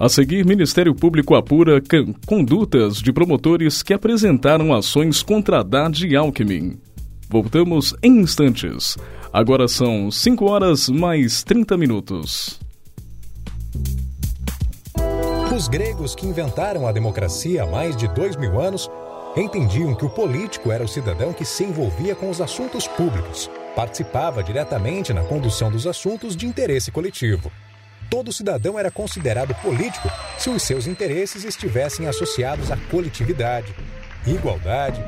A 0.00 0.08
seguir, 0.08 0.46
Ministério 0.46 0.94
Público 0.94 1.34
apura 1.34 1.78
condutas 2.26 3.02
de 3.02 3.12
promotores 3.12 3.82
que 3.82 3.92
apresentaram 3.92 4.72
ações 4.72 5.22
contra 5.22 5.60
Haddad 5.60 6.06
e 6.06 6.16
Alckmin. 6.16 6.80
Voltamos 7.28 7.94
em 8.02 8.18
instantes. 8.20 8.96
Agora 9.30 9.68
são 9.68 10.10
5 10.10 10.46
horas 10.46 10.88
mais 10.88 11.44
30 11.44 11.76
minutos. 11.76 12.58
Os 15.54 15.68
gregos 15.68 16.14
que 16.14 16.26
inventaram 16.26 16.86
a 16.86 16.92
democracia 16.92 17.64
há 17.64 17.66
mais 17.66 17.94
de 17.94 18.08
dois 18.08 18.36
mil 18.36 18.58
anos 18.58 18.88
entendiam 19.36 19.94
que 19.94 20.06
o 20.06 20.08
político 20.08 20.72
era 20.72 20.82
o 20.82 20.88
cidadão 20.88 21.34
que 21.34 21.44
se 21.44 21.64
envolvia 21.64 22.14
com 22.14 22.30
os 22.30 22.40
assuntos 22.40 22.88
públicos, 22.88 23.50
participava 23.76 24.42
diretamente 24.42 25.12
na 25.12 25.22
condução 25.24 25.70
dos 25.70 25.86
assuntos 25.86 26.34
de 26.34 26.46
interesse 26.46 26.90
coletivo 26.90 27.52
todo 28.10 28.32
cidadão 28.32 28.78
era 28.78 28.90
considerado 28.90 29.54
político 29.62 30.10
se 30.36 30.50
os 30.50 30.62
seus 30.62 30.86
interesses 30.86 31.44
estivessem 31.44 32.06
associados 32.08 32.70
à 32.70 32.76
coletividade, 32.90 33.74
igualdade 34.26 35.02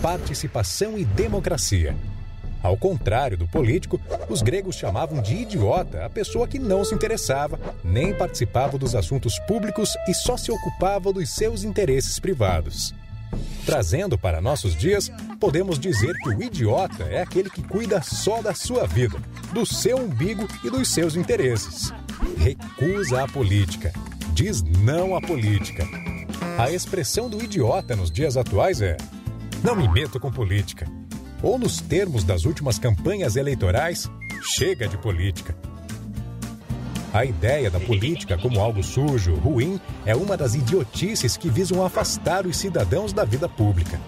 participação 0.00 0.98
e 0.98 1.04
democracia. 1.04 1.96
Ao 2.62 2.76
contrário 2.76 3.36
do 3.36 3.46
político, 3.46 4.00
os 4.28 4.40
gregos 4.40 4.76
chamavam 4.76 5.20
de 5.20 5.34
idiota 5.34 6.04
a 6.04 6.10
pessoa 6.10 6.48
que 6.48 6.58
não 6.58 6.84
se 6.84 6.94
interessava, 6.94 7.58
nem 7.82 8.14
participava 8.14 8.78
dos 8.78 8.94
assuntos 8.94 9.38
públicos 9.40 9.90
e 10.08 10.14
só 10.14 10.36
se 10.36 10.50
ocupava 10.50 11.12
dos 11.12 11.34
seus 11.34 11.62
interesses 11.62 12.18
privados. 12.18 12.94
Trazendo 13.64 14.18
para 14.18 14.40
nossos 14.40 14.76
dias, 14.76 15.10
podemos 15.40 15.78
dizer 15.78 16.14
que 16.18 16.28
o 16.28 16.42
idiota 16.42 17.04
é 17.04 17.22
aquele 17.22 17.50
que 17.50 17.62
cuida 17.62 18.02
só 18.02 18.42
da 18.42 18.54
sua 18.54 18.86
vida, 18.86 19.18
do 19.52 19.64
seu 19.64 19.98
umbigo 19.98 20.46
e 20.62 20.70
dos 20.70 20.88
seus 20.88 21.16
interesses. 21.16 21.92
Recusa 22.36 23.24
a 23.24 23.28
política, 23.28 23.92
diz 24.34 24.62
não 24.62 25.16
à 25.16 25.20
política. 25.20 25.86
A 26.58 26.70
expressão 26.70 27.28
do 27.28 27.42
idiota 27.42 27.96
nos 27.96 28.10
dias 28.10 28.36
atuais 28.36 28.80
é: 28.80 28.96
não 29.62 29.74
me 29.74 29.88
meto 29.88 30.20
com 30.20 30.30
política 30.30 30.86
ou 31.44 31.58
nos 31.58 31.78
termos 31.78 32.24
das 32.24 32.46
últimas 32.46 32.78
campanhas 32.78 33.36
eleitorais, 33.36 34.10
chega 34.56 34.88
de 34.88 34.96
política. 34.96 35.54
A 37.14 37.24
ideia 37.24 37.70
da 37.70 37.78
política 37.78 38.36
como 38.36 38.60
algo 38.60 38.82
sujo, 38.82 39.36
ruim, 39.36 39.80
é 40.04 40.16
uma 40.16 40.36
das 40.36 40.56
idiotices 40.56 41.36
que 41.36 41.48
visam 41.48 41.86
afastar 41.86 42.44
os 42.44 42.56
cidadãos 42.56 43.12
da 43.12 43.24
vida 43.24 43.48
pública. 43.48 44.00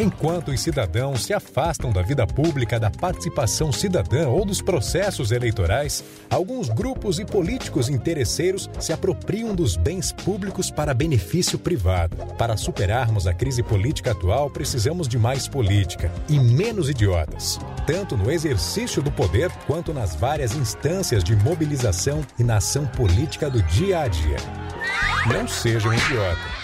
Enquanto 0.00 0.50
os 0.50 0.62
cidadãos 0.62 1.24
se 1.24 1.34
afastam 1.34 1.92
da 1.92 2.00
vida 2.00 2.26
pública, 2.26 2.80
da 2.80 2.90
participação 2.90 3.70
cidadã 3.70 4.30
ou 4.30 4.46
dos 4.46 4.62
processos 4.62 5.30
eleitorais, 5.30 6.02
alguns 6.30 6.70
grupos 6.70 7.18
e 7.18 7.24
políticos 7.26 7.90
interesseiros 7.90 8.70
se 8.80 8.94
apropriam 8.94 9.54
dos 9.54 9.76
bens 9.76 10.10
públicos 10.10 10.70
para 10.70 10.94
benefício 10.94 11.58
privado. 11.58 12.16
Para 12.38 12.56
superarmos 12.56 13.26
a 13.26 13.34
crise 13.34 13.62
política 13.62 14.12
atual, 14.12 14.48
precisamos 14.48 15.06
de 15.06 15.18
mais 15.18 15.46
política 15.46 16.10
e 16.30 16.40
menos 16.40 16.88
idiotas, 16.88 17.60
tanto 17.86 18.16
no 18.16 18.30
exercício 18.30 19.02
do 19.02 19.12
poder 19.12 19.50
quanto 19.66 19.92
nas 19.92 20.14
várias 20.14 20.56
instâncias 20.56 21.22
de 21.22 21.36
mobilização 21.36 22.24
e 22.38 22.42
na 22.42 22.56
ação 22.56 22.86
política 22.86 23.50
do 23.50 23.62
dia 23.64 24.00
a 24.00 24.08
dia. 24.08 24.38
Não 25.26 25.46
seja 25.46 25.90
um 25.90 25.92
idiota. 25.92 26.59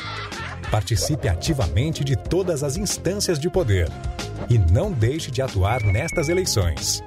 Participe 0.71 1.29
ativamente 1.29 2.03
de 2.03 2.17
todas 2.17 2.63
as 2.63 2.77
instâncias 2.77 3.39
de 3.39 3.49
poder 3.49 3.89
e 4.51 4.59
não 4.59 4.93
deixe 4.93 5.31
de 5.31 5.41
atuar 5.41 5.83
nestas 5.83 6.29
eleições. 6.29 7.03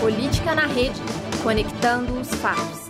Política 0.00 0.54
na 0.54 0.66
rede, 0.66 1.00
conectando 1.42 2.20
os 2.20 2.28
fatos. 2.36 2.85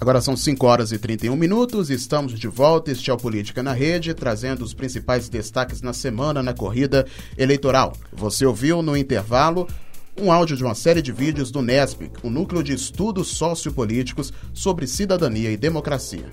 Agora 0.00 0.22
são 0.22 0.34
5 0.34 0.66
horas 0.66 0.92
e 0.92 0.98
31 0.98 1.36
minutos, 1.36 1.90
estamos 1.90 2.32
de 2.38 2.48
volta, 2.48 2.90
este 2.90 3.10
é 3.10 3.12
o 3.12 3.18
Política 3.18 3.62
na 3.62 3.74
Rede, 3.74 4.14
trazendo 4.14 4.64
os 4.64 4.72
principais 4.72 5.28
destaques 5.28 5.82
na 5.82 5.92
semana 5.92 6.42
na 6.42 6.54
corrida 6.54 7.06
eleitoral. 7.36 7.92
Você 8.10 8.46
ouviu 8.46 8.80
no 8.80 8.96
intervalo 8.96 9.68
um 10.18 10.32
áudio 10.32 10.56
de 10.56 10.64
uma 10.64 10.74
série 10.74 11.02
de 11.02 11.12
vídeos 11.12 11.50
do 11.50 11.60
NESPIC, 11.60 12.12
o 12.22 12.30
Núcleo 12.30 12.62
de 12.62 12.72
Estudos 12.72 13.28
Sociopolíticos 13.28 14.32
sobre 14.54 14.86
Cidadania 14.86 15.52
e 15.52 15.56
Democracia. 15.58 16.32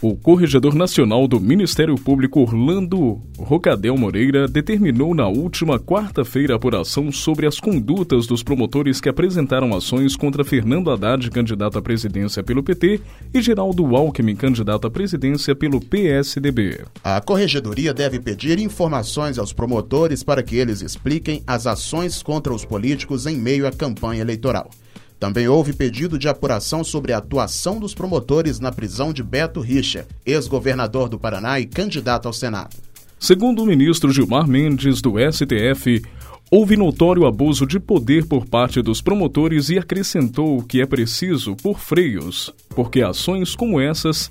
O 0.00 0.14
Corregedor 0.14 0.76
Nacional 0.76 1.26
do 1.26 1.40
Ministério 1.40 1.96
Público 1.96 2.38
Orlando 2.40 3.20
Rocadel 3.36 3.96
Moreira 3.96 4.46
determinou 4.46 5.12
na 5.12 5.26
última 5.26 5.76
quarta-feira 5.76 6.54
apuração 6.54 7.10
sobre 7.10 7.48
as 7.48 7.58
condutas 7.58 8.24
dos 8.24 8.40
promotores 8.40 9.00
que 9.00 9.08
apresentaram 9.08 9.74
ações 9.74 10.14
contra 10.14 10.44
Fernando 10.44 10.92
Haddad, 10.92 11.28
candidato 11.32 11.78
à 11.78 11.82
presidência 11.82 12.44
pelo 12.44 12.62
PT, 12.62 13.00
e 13.34 13.42
Geraldo 13.42 13.96
Alckmin, 13.96 14.36
candidato 14.36 14.86
à 14.86 14.90
presidência 14.90 15.52
pelo 15.52 15.80
PSDB. 15.80 16.84
A 17.02 17.20
Corregedoria 17.20 17.92
deve 17.92 18.20
pedir 18.20 18.60
informações 18.60 19.36
aos 19.36 19.52
promotores 19.52 20.22
para 20.22 20.44
que 20.44 20.54
eles 20.54 20.80
expliquem 20.80 21.42
as 21.44 21.66
ações 21.66 22.22
contra 22.22 22.54
os 22.54 22.64
políticos 22.64 23.26
em 23.26 23.36
meio 23.36 23.66
à 23.66 23.72
campanha 23.72 24.20
eleitoral. 24.20 24.70
Também 25.18 25.48
houve 25.48 25.72
pedido 25.72 26.18
de 26.18 26.28
apuração 26.28 26.84
sobre 26.84 27.12
a 27.12 27.18
atuação 27.18 27.80
dos 27.80 27.94
promotores 27.94 28.60
na 28.60 28.70
prisão 28.70 29.12
de 29.12 29.22
Beto 29.22 29.60
Richa, 29.60 30.06
ex-governador 30.24 31.08
do 31.08 31.18
Paraná 31.18 31.58
e 31.58 31.66
candidato 31.66 32.26
ao 32.26 32.32
Senado. 32.32 32.76
Segundo 33.18 33.62
o 33.62 33.66
ministro 33.66 34.12
Gilmar 34.12 34.46
Mendes, 34.46 35.02
do 35.02 35.14
STF, 35.18 36.02
houve 36.50 36.76
notório 36.76 37.26
abuso 37.26 37.66
de 37.66 37.80
poder 37.80 38.26
por 38.26 38.46
parte 38.46 38.80
dos 38.80 39.02
promotores 39.02 39.70
e 39.70 39.78
acrescentou 39.78 40.62
que 40.62 40.80
é 40.80 40.86
preciso 40.86 41.56
por 41.56 41.80
freios, 41.80 42.54
porque 42.70 43.02
ações 43.02 43.56
como 43.56 43.80
essas 43.80 44.30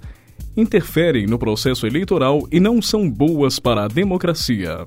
interferem 0.56 1.26
no 1.28 1.38
processo 1.38 1.86
eleitoral 1.86 2.47
e 2.50 2.60
não 2.62 2.82
são 2.82 3.10
boas 3.10 3.60
para 3.60 3.84
a 3.84 3.88
democracia. 3.89 4.86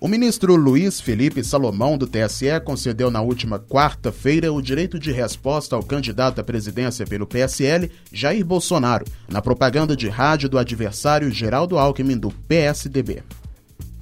O 0.00 0.06
ministro 0.06 0.54
Luiz 0.54 1.00
Felipe 1.00 1.42
Salomão, 1.42 1.98
do 1.98 2.06
TSE, 2.06 2.60
concedeu 2.64 3.10
na 3.10 3.20
última 3.20 3.58
quarta-feira 3.58 4.52
o 4.52 4.62
direito 4.62 4.96
de 4.96 5.10
resposta 5.10 5.74
ao 5.74 5.82
candidato 5.82 6.40
à 6.40 6.44
presidência 6.44 7.04
pelo 7.04 7.26
PSL, 7.26 7.90
Jair 8.12 8.46
Bolsonaro, 8.46 9.04
na 9.28 9.42
propaganda 9.42 9.96
de 9.96 10.08
rádio 10.08 10.48
do 10.48 10.56
adversário 10.56 11.32
Geraldo 11.32 11.76
Alckmin, 11.76 12.16
do 12.16 12.30
PSDB. 12.30 13.24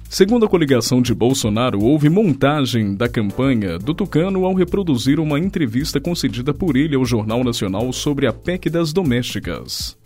Segundo 0.07 0.45
a 0.45 0.49
coligação 0.49 1.01
de 1.01 1.15
Bolsonaro, 1.15 1.83
houve 1.83 2.09
montagem 2.09 2.93
da 2.93 3.09
campanha 3.09 3.79
do 3.79 3.95
Tucano 3.95 4.45
ao 4.45 4.53
reproduzir 4.53 5.19
uma 5.19 5.39
entrevista 5.39 5.99
concedida 5.99 6.53
por 6.53 6.77
ele 6.77 6.95
ao 6.95 7.03
Jornal 7.03 7.43
Nacional 7.43 7.91
sobre 7.91 8.27
a 8.27 8.31
PEC 8.31 8.69
das 8.69 8.93
domésticas. 8.93 9.97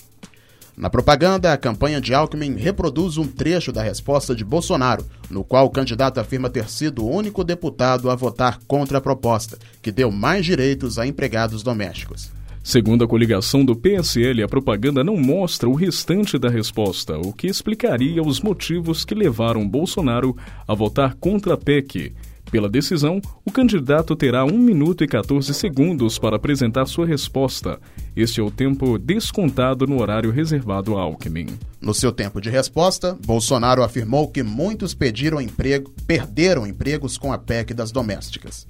Na 0.77 0.89
propaganda, 0.89 1.51
a 1.51 1.57
campanha 1.57 1.99
de 1.99 2.13
Alckmin 2.13 2.55
reproduz 2.55 3.17
um 3.17 3.27
trecho 3.27 3.71
da 3.71 3.83
resposta 3.83 4.33
de 4.33 4.43
Bolsonaro, 4.43 5.05
no 5.29 5.43
qual 5.43 5.65
o 5.65 5.69
candidato 5.69 6.19
afirma 6.19 6.49
ter 6.49 6.69
sido 6.69 7.03
o 7.03 7.09
único 7.09 7.43
deputado 7.43 8.09
a 8.09 8.15
votar 8.15 8.59
contra 8.67 8.97
a 8.97 9.01
proposta, 9.01 9.57
que 9.81 9.91
deu 9.91 10.11
mais 10.11 10.45
direitos 10.45 10.97
a 10.97 11.05
empregados 11.05 11.61
domésticos. 11.61 12.31
Segundo 12.63 13.03
a 13.03 13.07
coligação 13.07 13.65
do 13.65 13.75
PSL, 13.75 14.43
a 14.43 14.47
propaganda 14.47 15.03
não 15.03 15.17
mostra 15.17 15.67
o 15.67 15.73
restante 15.73 16.37
da 16.37 16.47
resposta, 16.47 17.17
o 17.17 17.33
que 17.33 17.47
explicaria 17.47 18.21
os 18.21 18.39
motivos 18.39 19.03
que 19.03 19.15
levaram 19.15 19.67
Bolsonaro 19.67 20.37
a 20.67 20.75
votar 20.75 21.15
contra 21.15 21.55
a 21.55 21.57
PEC 21.57 22.13
pela 22.51 22.69
decisão, 22.69 23.21
o 23.45 23.51
candidato 23.51 24.15
terá 24.15 24.43
1 24.43 24.51
minuto 24.51 25.03
e 25.03 25.07
14 25.07 25.53
segundos 25.53 26.19
para 26.19 26.35
apresentar 26.35 26.85
sua 26.85 27.07
resposta. 27.07 27.79
Este 28.15 28.41
é 28.41 28.43
o 28.43 28.51
tempo 28.51 28.99
descontado 28.99 29.87
no 29.87 30.01
horário 30.01 30.31
reservado 30.31 30.97
a 30.97 31.01
Alckmin. 31.01 31.47
No 31.79 31.93
seu 31.93 32.11
tempo 32.11 32.41
de 32.41 32.49
resposta, 32.49 33.17
Bolsonaro 33.25 33.83
afirmou 33.83 34.27
que 34.27 34.43
muitos 34.43 34.93
pediram 34.93 35.39
emprego, 35.39 35.89
perderam 36.05 36.67
empregos 36.67 37.17
com 37.17 37.31
a 37.31 37.37
PEC 37.37 37.73
das 37.73 37.91
domésticas. 37.91 38.67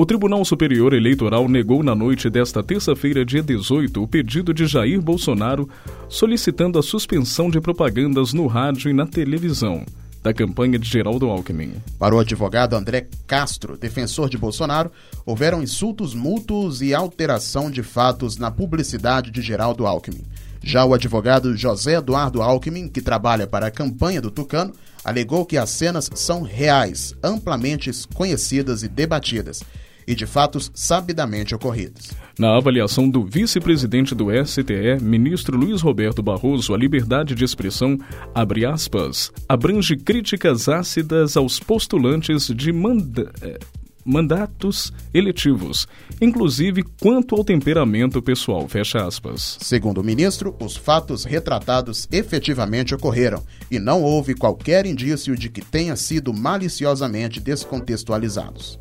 O 0.00 0.06
Tribunal 0.06 0.42
Superior 0.46 0.94
Eleitoral 0.94 1.46
negou 1.46 1.82
na 1.82 1.94
noite 1.94 2.30
desta 2.30 2.62
terça-feira, 2.62 3.22
dia 3.22 3.42
18, 3.42 4.02
o 4.02 4.08
pedido 4.08 4.54
de 4.54 4.66
Jair 4.66 4.98
Bolsonaro 4.98 5.68
solicitando 6.08 6.78
a 6.78 6.82
suspensão 6.82 7.50
de 7.50 7.60
propagandas 7.60 8.32
no 8.32 8.46
rádio 8.46 8.90
e 8.90 8.94
na 8.94 9.06
televisão 9.06 9.84
da 10.22 10.32
campanha 10.32 10.78
de 10.78 10.88
Geraldo 10.88 11.28
Alckmin. 11.28 11.74
Para 11.98 12.14
o 12.14 12.18
advogado 12.18 12.76
André 12.76 13.08
Castro, 13.26 13.76
defensor 13.76 14.30
de 14.30 14.38
Bolsonaro, 14.38 14.90
houveram 15.26 15.62
insultos 15.62 16.14
mútuos 16.14 16.80
e 16.80 16.94
alteração 16.94 17.70
de 17.70 17.82
fatos 17.82 18.38
na 18.38 18.50
publicidade 18.50 19.30
de 19.30 19.42
Geraldo 19.42 19.86
Alckmin. 19.86 20.24
Já 20.62 20.82
o 20.82 20.94
advogado 20.94 21.54
José 21.54 21.96
Eduardo 21.96 22.40
Alckmin, 22.40 22.88
que 22.88 23.02
trabalha 23.02 23.46
para 23.46 23.66
a 23.66 23.70
campanha 23.70 24.22
do 24.22 24.30
Tucano, 24.30 24.72
alegou 25.04 25.44
que 25.44 25.58
as 25.58 25.68
cenas 25.68 26.08
são 26.14 26.40
reais, 26.40 27.14
amplamente 27.22 27.90
conhecidas 28.14 28.82
e 28.82 28.88
debatidas 28.88 29.62
e 30.06 30.14
de 30.14 30.26
fatos 30.26 30.70
sabidamente 30.74 31.54
ocorridos. 31.54 32.10
Na 32.38 32.56
avaliação 32.56 33.08
do 33.08 33.24
vice-presidente 33.24 34.14
do 34.14 34.26
STE, 34.44 35.02
ministro 35.02 35.56
Luiz 35.56 35.82
Roberto 35.82 36.22
Barroso, 36.22 36.72
a 36.74 36.78
liberdade 36.78 37.34
de 37.34 37.44
expressão, 37.44 37.98
abre 38.34 38.64
aspas, 38.64 39.32
abrange 39.48 39.96
críticas 39.96 40.68
ácidas 40.68 41.36
aos 41.36 41.60
postulantes 41.60 42.48
de 42.48 42.72
manda... 42.72 43.30
Eh, 43.42 43.58
mandatos 44.04 44.92
eletivos, 45.12 45.86
inclusive 46.20 46.82
quanto 47.00 47.34
ao 47.34 47.44
temperamento 47.44 48.22
pessoal. 48.22 48.68
Fecha 48.68 49.06
aspas. 49.06 49.58
Segundo 49.60 49.98
o 49.98 50.04
ministro, 50.04 50.56
os 50.60 50.76
fatos 50.76 51.24
retratados 51.24 52.08
efetivamente 52.10 52.94
ocorreram 52.94 53.42
e 53.70 53.78
não 53.78 54.02
houve 54.02 54.34
qualquer 54.34 54.86
indício 54.86 55.36
de 55.36 55.48
que 55.48 55.60
tenha 55.60 55.96
sido 55.96 56.32
maliciosamente 56.32 57.40
descontextualizados. 57.40 58.78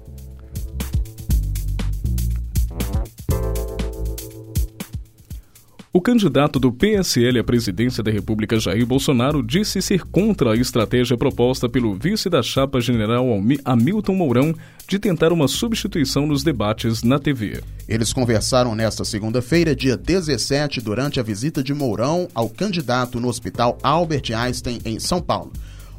O 5.91 5.99
candidato 5.99 6.60
do 6.60 6.71
PSL 6.71 7.39
à 7.39 7.43
presidência 7.43 8.04
da 8.04 8.12
República, 8.12 8.60
Jair 8.60 8.86
Bolsonaro, 8.86 9.41
disse 9.41 9.82
ser 9.82 10.04
contra 10.04 10.52
a 10.52 10.56
estratégia 10.56 11.17
proposta 11.17 11.67
pelo 11.67 11.95
vice 11.95 12.30
da 12.30 12.43
chapa 12.43 12.80
general 12.80 13.25
Hamilton 13.65 14.13
Mourão 14.13 14.54
de 14.88 14.99
tentar 14.99 15.34
uma 15.34 15.47
substituição 15.47 16.28
nos 16.28 16.43
debates 16.43 17.02
na 17.02 17.17
TV. 17.17 17.63
Eles 17.88 18.13
conversaram 18.13 18.75
nesta 18.75 19.04
segunda-feira, 19.04 19.75
dia 19.75 19.97
17, 19.97 20.80
durante 20.80 21.19
a 21.19 21.23
visita 21.23 21.63
de 21.63 21.73
Mourão 21.73 22.28
ao 22.36 22.49
candidato 22.49 23.19
no 23.19 23.28
Hospital 23.28 23.75
Albert 23.82 24.32
Einstein, 24.32 24.80
em 24.86 24.99
São 24.99 25.19
Paulo, 25.19 25.52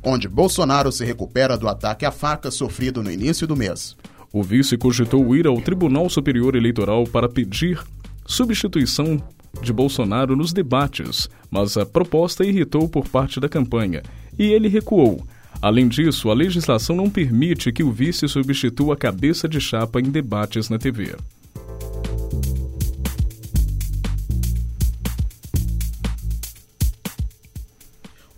onde 0.05 0.29
Bolsonaro 0.29 0.93
se 0.93 1.05
recupera 1.05 1.59
do 1.59 1.67
ataque 1.67 2.07
à 2.07 2.13
faca 2.13 2.53
sofrido 2.53 3.03
no 3.03 3.11
início 3.11 3.45
do 3.45 3.57
mês. 3.57 3.97
O 4.33 4.41
vice 4.41 4.79
cogitou 4.79 5.35
ir 5.35 5.49
ao 5.49 5.61
Tribunal 5.61 6.09
Superior 6.09 6.55
Eleitoral 6.55 7.03
para 7.09 7.29
pedir 7.29 7.83
substituição 8.25 9.21
de 9.63 9.73
Bolsonaro 9.73 10.37
nos 10.37 10.53
debates, 10.53 11.29
mas 11.51 11.77
a 11.77 11.85
proposta 11.85 12.45
irritou 12.45 12.89
por 12.89 13.09
parte 13.09 13.41
da 13.41 13.49
campanha 13.49 14.03
e 14.39 14.45
ele 14.45 14.69
recuou. 14.69 15.27
Além 15.61 15.89
disso, 15.89 16.31
a 16.31 16.35
legislação 16.35 16.97
não 16.97 17.11
permite 17.11 17.73
que 17.73 17.83
o 17.83 17.93
vice 17.93 18.27
substitua 18.29 18.95
a 18.95 18.97
cabeça 18.97 19.49
de 19.49 19.61
chapa 19.61 20.01
em 20.01 20.05
debates 20.05 20.71
na 20.71 20.79
TV. 20.79 21.15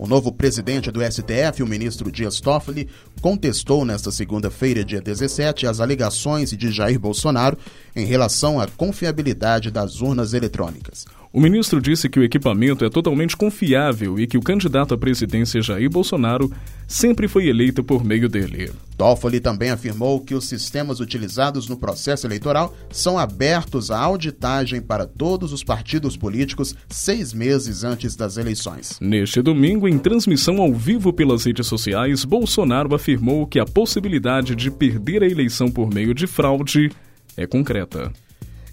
O 0.03 0.07
novo 0.09 0.33
presidente 0.33 0.91
do 0.91 1.01
STF, 1.01 1.63
o 1.63 1.67
ministro 1.67 2.11
Dias 2.11 2.41
Toffoli, 2.41 2.89
contestou 3.21 3.85
nesta 3.85 4.11
segunda-feira, 4.11 4.85
dia 4.85 5.01
17, 5.01 5.65
as 5.65 5.79
alegações 5.79 6.51
de 6.51 6.73
Jair 6.73 6.99
Bolsonaro 6.99 7.57
em 7.95 8.05
relação 8.05 8.59
à 8.59 8.67
confiabilidade 8.67 9.71
das 9.71 10.01
urnas 10.01 10.35
eletrônicas. 10.35 11.07
O 11.35 11.41
ministro 11.41 11.81
disse 11.81 12.11
que 12.11 12.21
o 12.21 12.23
equipamento 12.23 12.85
é 12.85 12.91
totalmente 12.91 13.35
confiável 13.35 14.21
e 14.21 14.27
que 14.27 14.37
o 14.37 14.43
candidato 14.43 14.93
à 14.93 14.99
presidência 14.99 15.63
Jair 15.63 15.89
Bolsonaro 15.89 16.53
sempre 16.87 17.27
foi 17.27 17.49
eleito 17.49 17.83
por 17.83 18.05
meio 18.05 18.29
dele. 18.29 18.71
Toffoli 18.99 19.41
também 19.41 19.71
afirmou 19.71 20.21
que 20.21 20.35
os 20.35 20.47
sistemas 20.47 21.01
utilizados 21.01 21.67
no 21.71 21.79
processo 21.79 22.27
eleitoral 22.27 22.77
são 22.91 23.19
abertos 23.19 23.91
à 23.91 23.99
auditagem 23.99 24.83
para 24.83 25.07
todos 25.07 25.55
os 25.55 25.65
partidos 25.65 26.19
políticos 26.19 26.75
seis 26.91 27.33
meses 27.33 27.83
antes 27.83 28.15
das 28.15 28.37
eleições. 28.37 28.99
Neste 29.01 29.41
domingo, 29.41 29.89
em 29.89 29.99
transmissão 29.99 30.61
ao 30.61 30.75
vivo 30.75 31.15
pelas 31.15 31.45
redes 31.45 31.67
sociais, 31.67 32.27
Bolsonaro 32.27 32.95
afirmou 32.95 33.47
que 33.47 33.59
a 33.59 33.65
possibilidade 33.65 34.55
de 34.55 34.71
perder 34.71 35.23
a 35.23 35.27
eleição 35.27 35.71
por 35.71 35.89
meio 35.89 36.13
de 36.13 36.27
fraude 36.27 36.91
é 37.39 37.47
concreta. 37.47 38.13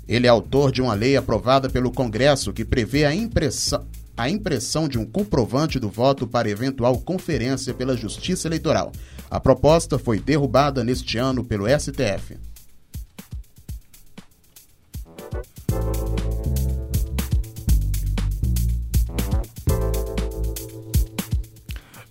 Ele 0.10 0.26
é 0.26 0.30
autor 0.30 0.72
de 0.72 0.82
uma 0.82 0.96
lei 0.96 1.16
aprovada 1.16 1.70
pelo 1.70 1.92
Congresso 1.92 2.52
que 2.52 2.66
prevê 2.66 3.06
a 3.06 3.14
impressão, 3.14 3.86
a 4.18 4.28
impressão 4.28 4.88
de 4.88 4.98
um 4.98 5.06
comprovante 5.06 5.80
do 5.80 5.88
voto 5.88 6.26
para 6.26 6.50
eventual 6.50 6.98
conferência 6.98 7.76
pela 7.76 7.96
Justiça 7.96 8.48
Eleitoral. 8.48 8.92
A 9.30 9.40
proposta 9.40 10.00
foi 10.00 10.20
derrubada 10.20 10.84
neste 10.84 11.20
ano 11.20 11.44
pelo 11.44 11.68
STF. 11.68 12.38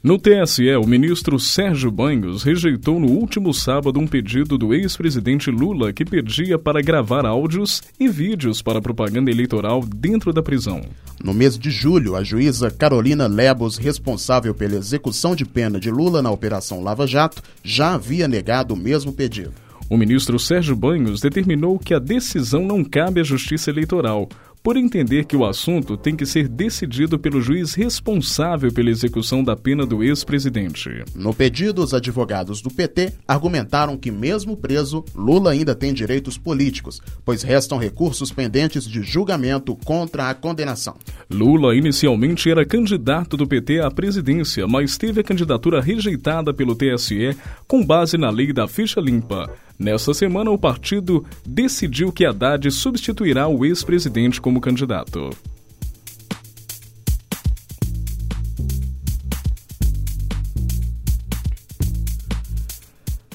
No 0.00 0.16
TSE, 0.16 0.76
o 0.76 0.86
ministro 0.86 1.40
Sérgio 1.40 1.90
Banhos 1.90 2.44
rejeitou 2.44 3.00
no 3.00 3.08
último 3.08 3.52
sábado 3.52 3.98
um 3.98 4.06
pedido 4.06 4.56
do 4.56 4.72
ex-presidente 4.72 5.50
Lula 5.50 5.92
que 5.92 6.04
pedia 6.04 6.56
para 6.56 6.80
gravar 6.80 7.26
áudios 7.26 7.82
e 7.98 8.06
vídeos 8.06 8.62
para 8.62 8.80
propaganda 8.80 9.28
eleitoral 9.28 9.84
dentro 9.84 10.32
da 10.32 10.40
prisão. 10.40 10.82
No 11.22 11.34
mês 11.34 11.58
de 11.58 11.68
julho, 11.68 12.14
a 12.14 12.22
juíza 12.22 12.70
Carolina 12.70 13.26
Lebos, 13.26 13.76
responsável 13.76 14.54
pela 14.54 14.76
execução 14.76 15.34
de 15.34 15.44
pena 15.44 15.80
de 15.80 15.90
Lula 15.90 16.22
na 16.22 16.30
Operação 16.30 16.80
Lava 16.80 17.04
Jato, 17.04 17.42
já 17.64 17.94
havia 17.94 18.28
negado 18.28 18.74
o 18.74 18.76
mesmo 18.76 19.12
pedido. 19.12 19.52
O 19.90 19.96
ministro 19.96 20.38
Sérgio 20.38 20.76
Banhos 20.76 21.20
determinou 21.20 21.76
que 21.76 21.94
a 21.94 21.98
decisão 21.98 22.64
não 22.64 22.84
cabe 22.84 23.20
à 23.20 23.24
Justiça 23.24 23.70
Eleitoral, 23.70 24.28
por 24.68 24.76
entender 24.76 25.24
que 25.24 25.34
o 25.34 25.46
assunto 25.46 25.96
tem 25.96 26.14
que 26.14 26.26
ser 26.26 26.46
decidido 26.46 27.18
pelo 27.18 27.40
juiz 27.40 27.72
responsável 27.72 28.70
pela 28.70 28.90
execução 28.90 29.42
da 29.42 29.56
pena 29.56 29.86
do 29.86 30.04
ex-presidente. 30.04 31.04
No 31.14 31.32
pedido, 31.32 31.82
os 31.82 31.94
advogados 31.94 32.60
do 32.60 32.68
PT 32.68 33.14
argumentaram 33.26 33.96
que, 33.96 34.10
mesmo 34.10 34.58
preso, 34.58 35.02
Lula 35.14 35.52
ainda 35.52 35.74
tem 35.74 35.94
direitos 35.94 36.36
políticos, 36.36 37.00
pois 37.24 37.42
restam 37.42 37.78
recursos 37.78 38.30
pendentes 38.30 38.86
de 38.86 39.00
julgamento 39.00 39.74
contra 39.86 40.28
a 40.28 40.34
condenação. 40.34 40.96
Lula 41.30 41.74
inicialmente 41.74 42.50
era 42.50 42.66
candidato 42.66 43.38
do 43.38 43.46
PT 43.46 43.80
à 43.80 43.90
presidência, 43.90 44.66
mas 44.68 44.98
teve 44.98 45.22
a 45.22 45.24
candidatura 45.24 45.80
rejeitada 45.80 46.52
pelo 46.52 46.76
TSE 46.76 47.34
com 47.66 47.82
base 47.82 48.18
na 48.18 48.28
lei 48.28 48.52
da 48.52 48.68
ficha 48.68 49.00
limpa. 49.00 49.50
Nessa 49.78 50.12
semana, 50.12 50.50
o 50.50 50.58
partido 50.58 51.24
decidiu 51.46 52.10
que 52.10 52.26
Haddad 52.26 52.68
substituirá 52.68 53.46
o 53.46 53.64
ex-presidente 53.64 54.40
como 54.58 54.60
candidato. 54.60 55.30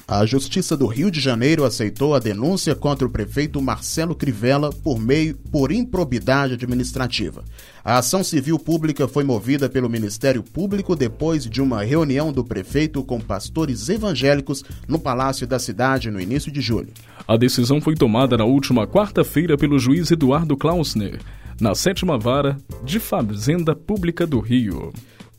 A 0.06 0.26
Justiça 0.26 0.78
do 0.78 0.86
Rio 0.86 1.10
de 1.10 1.20
Janeiro 1.20 1.64
aceitou 1.64 2.14
a 2.14 2.20
denúncia 2.20 2.76
contra 2.76 3.08
o 3.08 3.10
prefeito 3.10 3.60
Marcelo 3.62 4.14
Crivella 4.14 4.70
por 4.70 5.00
meio 5.00 5.36
por 5.52 5.72
improbidade 5.72 6.54
administrativa. 6.54 7.44
A 7.86 7.98
ação 7.98 8.24
civil 8.24 8.58
pública 8.58 9.10
foi 9.10 9.26
movida 9.26 9.68
pelo 9.68 9.90
Ministério 9.90 10.42
Público 10.42 10.96
depois 10.96 11.46
de 11.46 11.62
uma 11.62 11.84
reunião 11.84 12.32
do 12.32 12.42
prefeito 12.42 13.04
com 13.04 13.20
pastores 13.20 13.90
evangélicos 13.90 14.64
no 14.88 14.98
Palácio 14.98 15.46
da 15.46 15.60
Cidade 15.60 16.10
no 16.10 16.22
início 16.22 16.50
de 16.50 16.62
julho. 16.62 16.94
A 17.28 17.36
decisão 17.36 17.82
foi 17.82 17.94
tomada 17.96 18.38
na 18.38 18.46
última 18.46 18.88
quarta-feira 18.88 19.58
pelo 19.58 19.78
juiz 19.78 20.10
Eduardo 20.12 20.56
Klausner, 20.56 21.20
na 21.60 21.76
sétima 21.76 22.18
vara 22.18 22.58
de 22.86 23.02
Fazenda 23.02 23.76
Pública 23.76 24.26
do 24.26 24.40
Rio. 24.40 24.94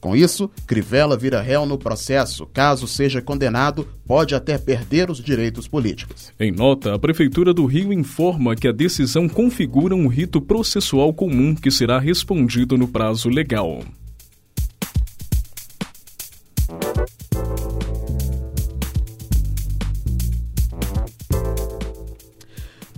Com 0.05 0.15
isso, 0.15 0.51
Crivella 0.67 1.17
vira 1.17 1.41
réu 1.41 1.65
no 1.65 1.79
processo. 1.79 2.47
Caso 2.53 2.87
seja 2.87 3.23
condenado, 3.23 3.89
pode 4.07 4.35
até 4.35 4.59
perder 4.59 5.11
os 5.11 5.17
direitos 5.17 5.67
políticos. 5.67 6.31
Em 6.39 6.53
nota, 6.53 6.93
a 6.93 6.99
Prefeitura 6.99 7.55
do 7.55 7.65
Rio 7.65 7.91
informa 7.91 8.55
que 8.55 8.69
a 8.69 8.73
decisão 8.73 9.27
configura 9.27 9.95
um 9.95 10.07
rito 10.07 10.43
processual 10.43 11.15
comum 11.15 11.55
que 11.55 11.71
será 11.71 11.99
respondido 11.99 12.77
no 12.77 12.87
prazo 12.87 13.31
legal. 13.31 13.83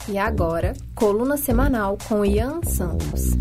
E 0.08 0.18
agora, 0.18 0.72
coluna 0.94 1.36
semanal 1.36 1.98
com 2.08 2.24
Ian 2.24 2.60
Santos. 2.62 3.32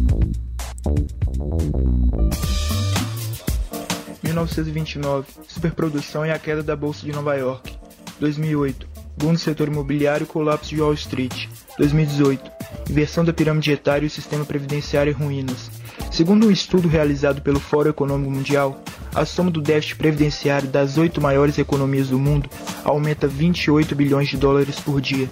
1929, 4.24 5.28
superprodução 5.48 6.26
e 6.26 6.32
a 6.32 6.40
queda 6.40 6.64
da 6.64 6.76
Bolsa 6.76 7.06
de 7.06 7.12
Nova 7.12 7.36
York. 7.36 7.78
2008, 8.20 8.88
boom 9.16 9.34
do 9.34 9.40
setor 9.40 9.68
imobiliário 9.68 10.24
e 10.24 10.28
colapso 10.28 10.70
de 10.70 10.82
Wall 10.82 10.94
Street. 10.94 11.48
2018, 11.78 12.52
inversão 12.90 13.24
da 13.24 13.32
pirâmide 13.32 13.72
etária 13.72 14.06
e 14.06 14.08
o 14.08 14.12
sistema 14.12 14.44
previdenciário 14.44 15.12
em 15.12 15.14
ruínas. 15.14 15.70
Segundo 16.12 16.48
um 16.48 16.52
estudo 16.52 16.88
realizado 16.88 17.44
pelo 17.44 17.60
Fórum 17.60 17.92
Econômico 17.92 18.32
Mundial, 18.32 18.82
a 19.14 19.24
soma 19.24 19.52
do 19.52 19.62
déficit 19.62 19.98
previdenciário 19.98 20.68
das 20.68 20.98
oito 20.98 21.22
maiores 21.22 21.60
economias 21.60 22.10
do 22.10 22.18
mundo 22.18 22.50
aumenta 22.84 23.28
28 23.28 23.96
bilhões 23.96 24.30
de 24.30 24.38
dólares 24.38 24.80
por 24.80 25.00
dia. 25.00 25.30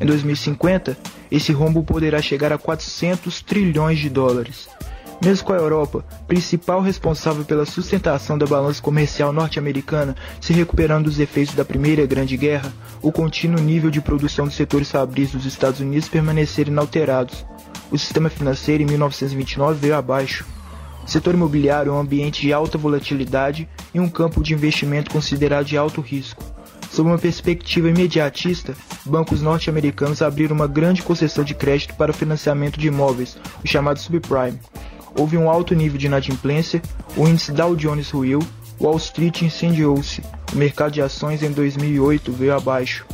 Em 0.00 0.06
2050, 0.06 0.96
esse 1.30 1.52
rombo 1.52 1.82
poderá 1.82 2.20
chegar 2.20 2.52
a 2.52 2.58
400 2.58 3.42
trilhões 3.42 3.98
de 3.98 4.08
dólares. 4.08 4.68
Mesmo 5.24 5.46
com 5.46 5.52
a 5.52 5.56
Europa, 5.56 6.04
principal 6.26 6.80
responsável 6.80 7.44
pela 7.44 7.64
sustentação 7.64 8.36
da 8.36 8.46
balança 8.46 8.82
comercial 8.82 9.32
norte-americana, 9.32 10.14
se 10.40 10.52
recuperando 10.52 11.04
dos 11.04 11.18
efeitos 11.18 11.54
da 11.54 11.64
Primeira 11.64 12.04
Grande 12.04 12.36
Guerra, 12.36 12.72
o 13.00 13.12
contínuo 13.12 13.60
nível 13.60 13.90
de 13.90 14.00
produção 14.00 14.44
dos 14.44 14.54
setores 14.54 14.90
fabris 14.90 15.30
dos 15.30 15.46
Estados 15.46 15.80
Unidos 15.80 16.08
permaneceram 16.08 16.72
inalterados. 16.72 17.46
O 17.90 17.96
sistema 17.96 18.28
financeiro 18.28 18.82
em 18.82 18.86
1929 18.86 19.78
veio 19.78 19.96
abaixo. 19.96 20.44
O 21.06 21.08
setor 21.08 21.34
imobiliário 21.34 21.90
é 21.90 21.94
um 21.94 22.00
ambiente 22.00 22.42
de 22.42 22.52
alta 22.52 22.76
volatilidade 22.76 23.68
e 23.94 24.00
um 24.00 24.08
campo 24.08 24.42
de 24.42 24.52
investimento 24.52 25.10
considerado 25.10 25.66
de 25.66 25.76
alto 25.78 26.00
risco. 26.00 26.53
Sob 26.94 27.08
uma 27.08 27.18
perspectiva 27.18 27.88
imediatista, 27.88 28.72
bancos 29.04 29.42
norte-americanos 29.42 30.22
abriram 30.22 30.54
uma 30.54 30.68
grande 30.68 31.02
concessão 31.02 31.42
de 31.42 31.52
crédito 31.52 31.92
para 31.96 32.12
o 32.12 32.14
financiamento 32.14 32.78
de 32.78 32.86
imóveis, 32.86 33.36
o 33.64 33.66
chamado 33.66 33.98
subprime. 33.98 34.60
Houve 35.18 35.36
um 35.36 35.50
alto 35.50 35.74
nível 35.74 35.98
de 35.98 36.06
inadimplência, 36.06 36.80
o 37.16 37.26
índice 37.26 37.50
Dow 37.50 37.74
Jones 37.74 38.12
ruiu, 38.12 38.38
Wall 38.80 38.96
Street 38.98 39.42
incendiou-se, 39.42 40.22
o 40.52 40.56
mercado 40.56 40.92
de 40.92 41.02
ações 41.02 41.42
em 41.42 41.50
2008 41.50 42.30
veio 42.30 42.54
abaixo. 42.54 43.04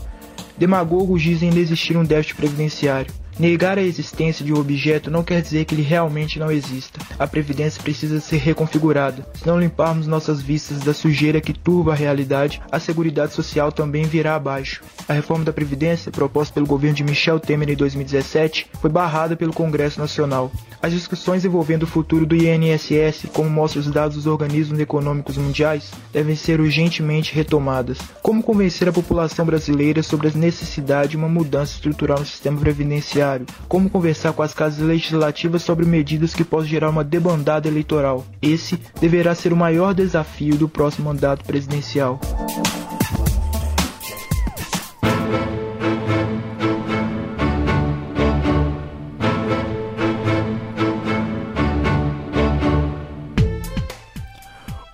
Demagogos 0.58 1.22
dizem 1.22 1.48
ainda 1.48 1.60
existir 1.60 1.96
um 1.96 2.04
déficit 2.04 2.36
previdenciário. 2.36 3.10
Negar 3.40 3.78
a 3.78 3.82
existência 3.82 4.44
de 4.44 4.52
um 4.52 4.58
objeto 4.58 5.10
não 5.10 5.24
quer 5.24 5.40
dizer 5.40 5.64
que 5.64 5.74
ele 5.74 5.80
realmente 5.80 6.38
não 6.38 6.52
exista. 6.52 7.00
A 7.18 7.26
previdência 7.26 7.82
precisa 7.82 8.20
ser 8.20 8.36
reconfigurada. 8.36 9.26
Se 9.32 9.46
não 9.46 9.58
limparmos 9.58 10.06
nossas 10.06 10.42
vistas 10.42 10.80
da 10.80 10.92
sujeira 10.92 11.40
que 11.40 11.54
turva 11.54 11.92
a 11.92 11.94
realidade, 11.94 12.60
a 12.70 12.78
seguridade 12.78 13.32
social 13.32 13.72
também 13.72 14.04
virá 14.04 14.34
abaixo. 14.34 14.82
A 15.08 15.14
reforma 15.14 15.42
da 15.42 15.54
previdência, 15.54 16.12
proposta 16.12 16.52
pelo 16.52 16.66
governo 16.66 16.96
de 16.96 17.02
Michel 17.02 17.40
Temer 17.40 17.70
em 17.70 17.76
2017, 17.76 18.66
foi 18.78 18.90
barrada 18.90 19.34
pelo 19.34 19.54
Congresso 19.54 19.98
Nacional. 19.98 20.52
As 20.82 20.92
discussões 20.92 21.42
envolvendo 21.42 21.84
o 21.84 21.86
futuro 21.86 22.26
do 22.26 22.36
INSS, 22.36 23.24
como 23.32 23.48
mostram 23.48 23.80
os 23.80 23.90
dados 23.90 24.16
dos 24.16 24.26
organismos 24.26 24.78
econômicos 24.78 25.38
mundiais, 25.38 25.90
devem 26.12 26.36
ser 26.36 26.60
urgentemente 26.60 27.34
retomadas. 27.34 27.96
Como 28.22 28.42
convencer 28.42 28.86
a 28.86 28.92
população 28.92 29.46
brasileira 29.46 30.02
sobre 30.02 30.28
a 30.28 30.32
necessidade 30.32 31.12
de 31.12 31.16
uma 31.16 31.28
mudança 31.28 31.72
estrutural 31.72 32.18
no 32.18 32.26
sistema 32.26 32.60
previdenciário? 32.60 33.29
Como 33.68 33.90
conversar 33.90 34.32
com 34.32 34.42
as 34.42 34.54
casas 34.54 34.80
legislativas 34.80 35.62
sobre 35.62 35.86
medidas 35.86 36.34
que 36.34 36.44
possam 36.44 36.68
gerar 36.68 36.90
uma 36.90 37.04
debandada 37.04 37.68
eleitoral. 37.68 38.24
Esse 38.40 38.78
deverá 39.00 39.34
ser 39.34 39.52
o 39.52 39.56
maior 39.56 39.94
desafio 39.94 40.56
do 40.56 40.68
próximo 40.68 41.06
mandato 41.06 41.44
presidencial. 41.44 42.18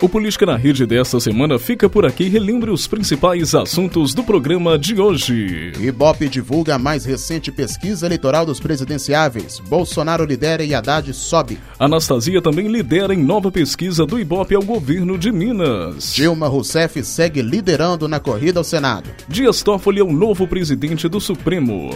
O 0.07 0.09
Política 0.09 0.47
na 0.47 0.57
Rede 0.57 0.87
desta 0.87 1.19
semana 1.19 1.59
fica 1.59 1.89
por 1.89 2.07
aqui 2.07 2.23
e 2.23 2.29
relembre 2.29 2.71
os 2.71 2.87
principais 2.87 3.57
assuntos 3.57 4.15
do 4.15 4.23
programa 4.23 4.79
de 4.79 5.01
hoje. 5.01 5.73
Ibope 5.81 6.29
divulga 6.29 6.77
a 6.77 6.79
mais 6.79 7.05
recente 7.05 7.51
pesquisa 7.51 8.07
eleitoral 8.07 8.47
dos 8.47 8.61
presidenciáveis. 8.61 9.59
Bolsonaro 9.59 10.25
lidera 10.25 10.63
e 10.63 10.73
Haddad 10.77 11.13
sobe. 11.13 11.59
Anastasia 11.77 12.41
também 12.41 12.69
lidera 12.69 13.13
em 13.13 13.19
nova 13.19 13.51
pesquisa 13.51 14.07
do 14.07 14.17
Ibope 14.17 14.55
ao 14.55 14.63
governo 14.63 15.19
de 15.19 15.33
Minas. 15.33 16.15
Dilma 16.15 16.47
Rousseff 16.47 17.03
segue 17.03 17.43
liderando 17.43 18.07
na 18.07 18.21
corrida 18.21 18.61
ao 18.61 18.65
Senado. 18.65 19.11
Dias 19.27 19.61
Toffoli 19.61 19.99
é 19.99 20.05
o 20.05 20.13
novo 20.13 20.47
presidente 20.47 21.09
do 21.09 21.21
Supremo. 21.21 21.91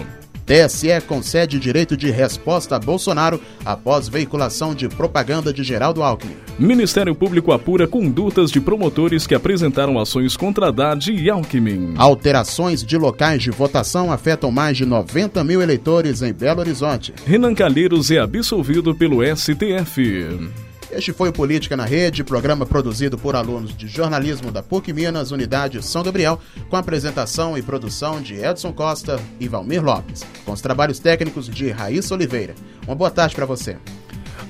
TSE 0.51 1.01
concede 1.07 1.61
direito 1.61 1.97
de 1.97 2.11
resposta 2.11 2.75
a 2.75 2.79
Bolsonaro 2.81 3.41
após 3.65 4.09
veiculação 4.09 4.75
de 4.75 4.89
propaganda 4.89 5.53
de 5.53 5.63
Geraldo 5.63 6.03
Alckmin. 6.03 6.35
Ministério 6.59 7.15
Público 7.15 7.53
apura 7.53 7.87
condutas 7.87 8.51
de 8.51 8.61
promotores 8.61 9.29
que 9.29 9.35
apresentaram 9.37 9.97
ações 9.97 10.37
contra 10.37 10.67
Haddad 10.67 11.13
e 11.13 11.31
Alckmin. 11.31 11.95
Alterações 11.97 12.83
de 12.83 12.99
locais 12.99 13.41
de 13.41 13.53
votação 13.53 14.11
afetam 14.11 14.51
mais 14.51 14.77
de 14.77 14.85
90 14.85 15.45
mil 15.45 15.63
eleitores 15.63 16.21
em 16.21 16.33
Belo 16.33 16.59
Horizonte. 16.59 17.15
Renan 17.25 17.55
Calheiros 17.55 18.11
é 18.11 18.19
absolvido 18.19 18.93
pelo 18.93 19.21
STF. 19.25 20.70
Este 20.93 21.13
foi 21.13 21.29
o 21.29 21.33
Política 21.33 21.77
na 21.77 21.85
Rede, 21.85 22.25
programa 22.25 22.67
produzido 22.67 23.17
por 23.17 23.37
alunos 23.37 23.77
de 23.77 23.87
jornalismo 23.87 24.51
da 24.51 24.61
PUC 24.63 24.93
Minas, 24.93 25.31
Unidade 25.31 25.83
São 25.85 26.03
Gabriel, 26.03 26.41
com 26.69 26.77
apresentação 26.77 27.57
e 27.57 27.63
produção 27.63 28.21
de 28.21 28.35
Edson 28.35 28.73
Costa 28.73 29.21
e 29.39 29.47
Valmir 29.47 29.85
Lopes, 29.85 30.25
com 30.45 30.53
os 30.53 30.61
trabalhos 30.61 30.99
técnicos 30.99 31.49
de 31.49 31.71
Raíssa 31.71 32.15
Oliveira. 32.15 32.57
Uma 32.87 32.97
boa 32.97 33.11
tarde 33.11 33.37
para 33.37 33.47
você. 33.47 33.77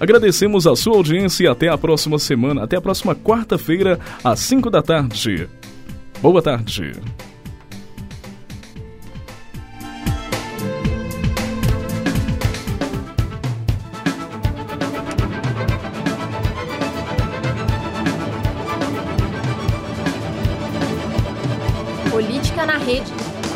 Agradecemos 0.01 0.67
a 0.67 0.75
sua 0.75 0.97
audiência 0.97 1.45
e 1.45 1.47
até 1.47 1.69
a 1.69 1.77
próxima 1.77 2.19
semana, 2.19 2.65
até 2.65 2.77
a 2.77 2.81
próxima 2.81 3.15
quarta-feira, 3.15 4.01
às 4.25 4.41
5 4.41 4.71
da 4.71 4.83
tarde. 4.83 5.47
Boa 6.23 6.41
tarde. 6.41 6.93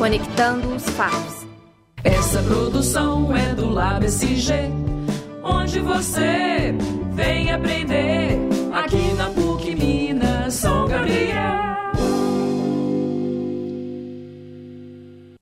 Conectando 0.04 0.74
os 0.74 0.84
fatos. 0.90 1.46
Essa 2.04 2.42
produção 2.42 3.34
é 3.34 3.54
do 3.54 3.70
Lab 3.70 4.04
SG, 4.04 4.52
onde 5.42 5.80
você 5.80 6.74
vem 7.14 7.50
aprender. 7.50 8.38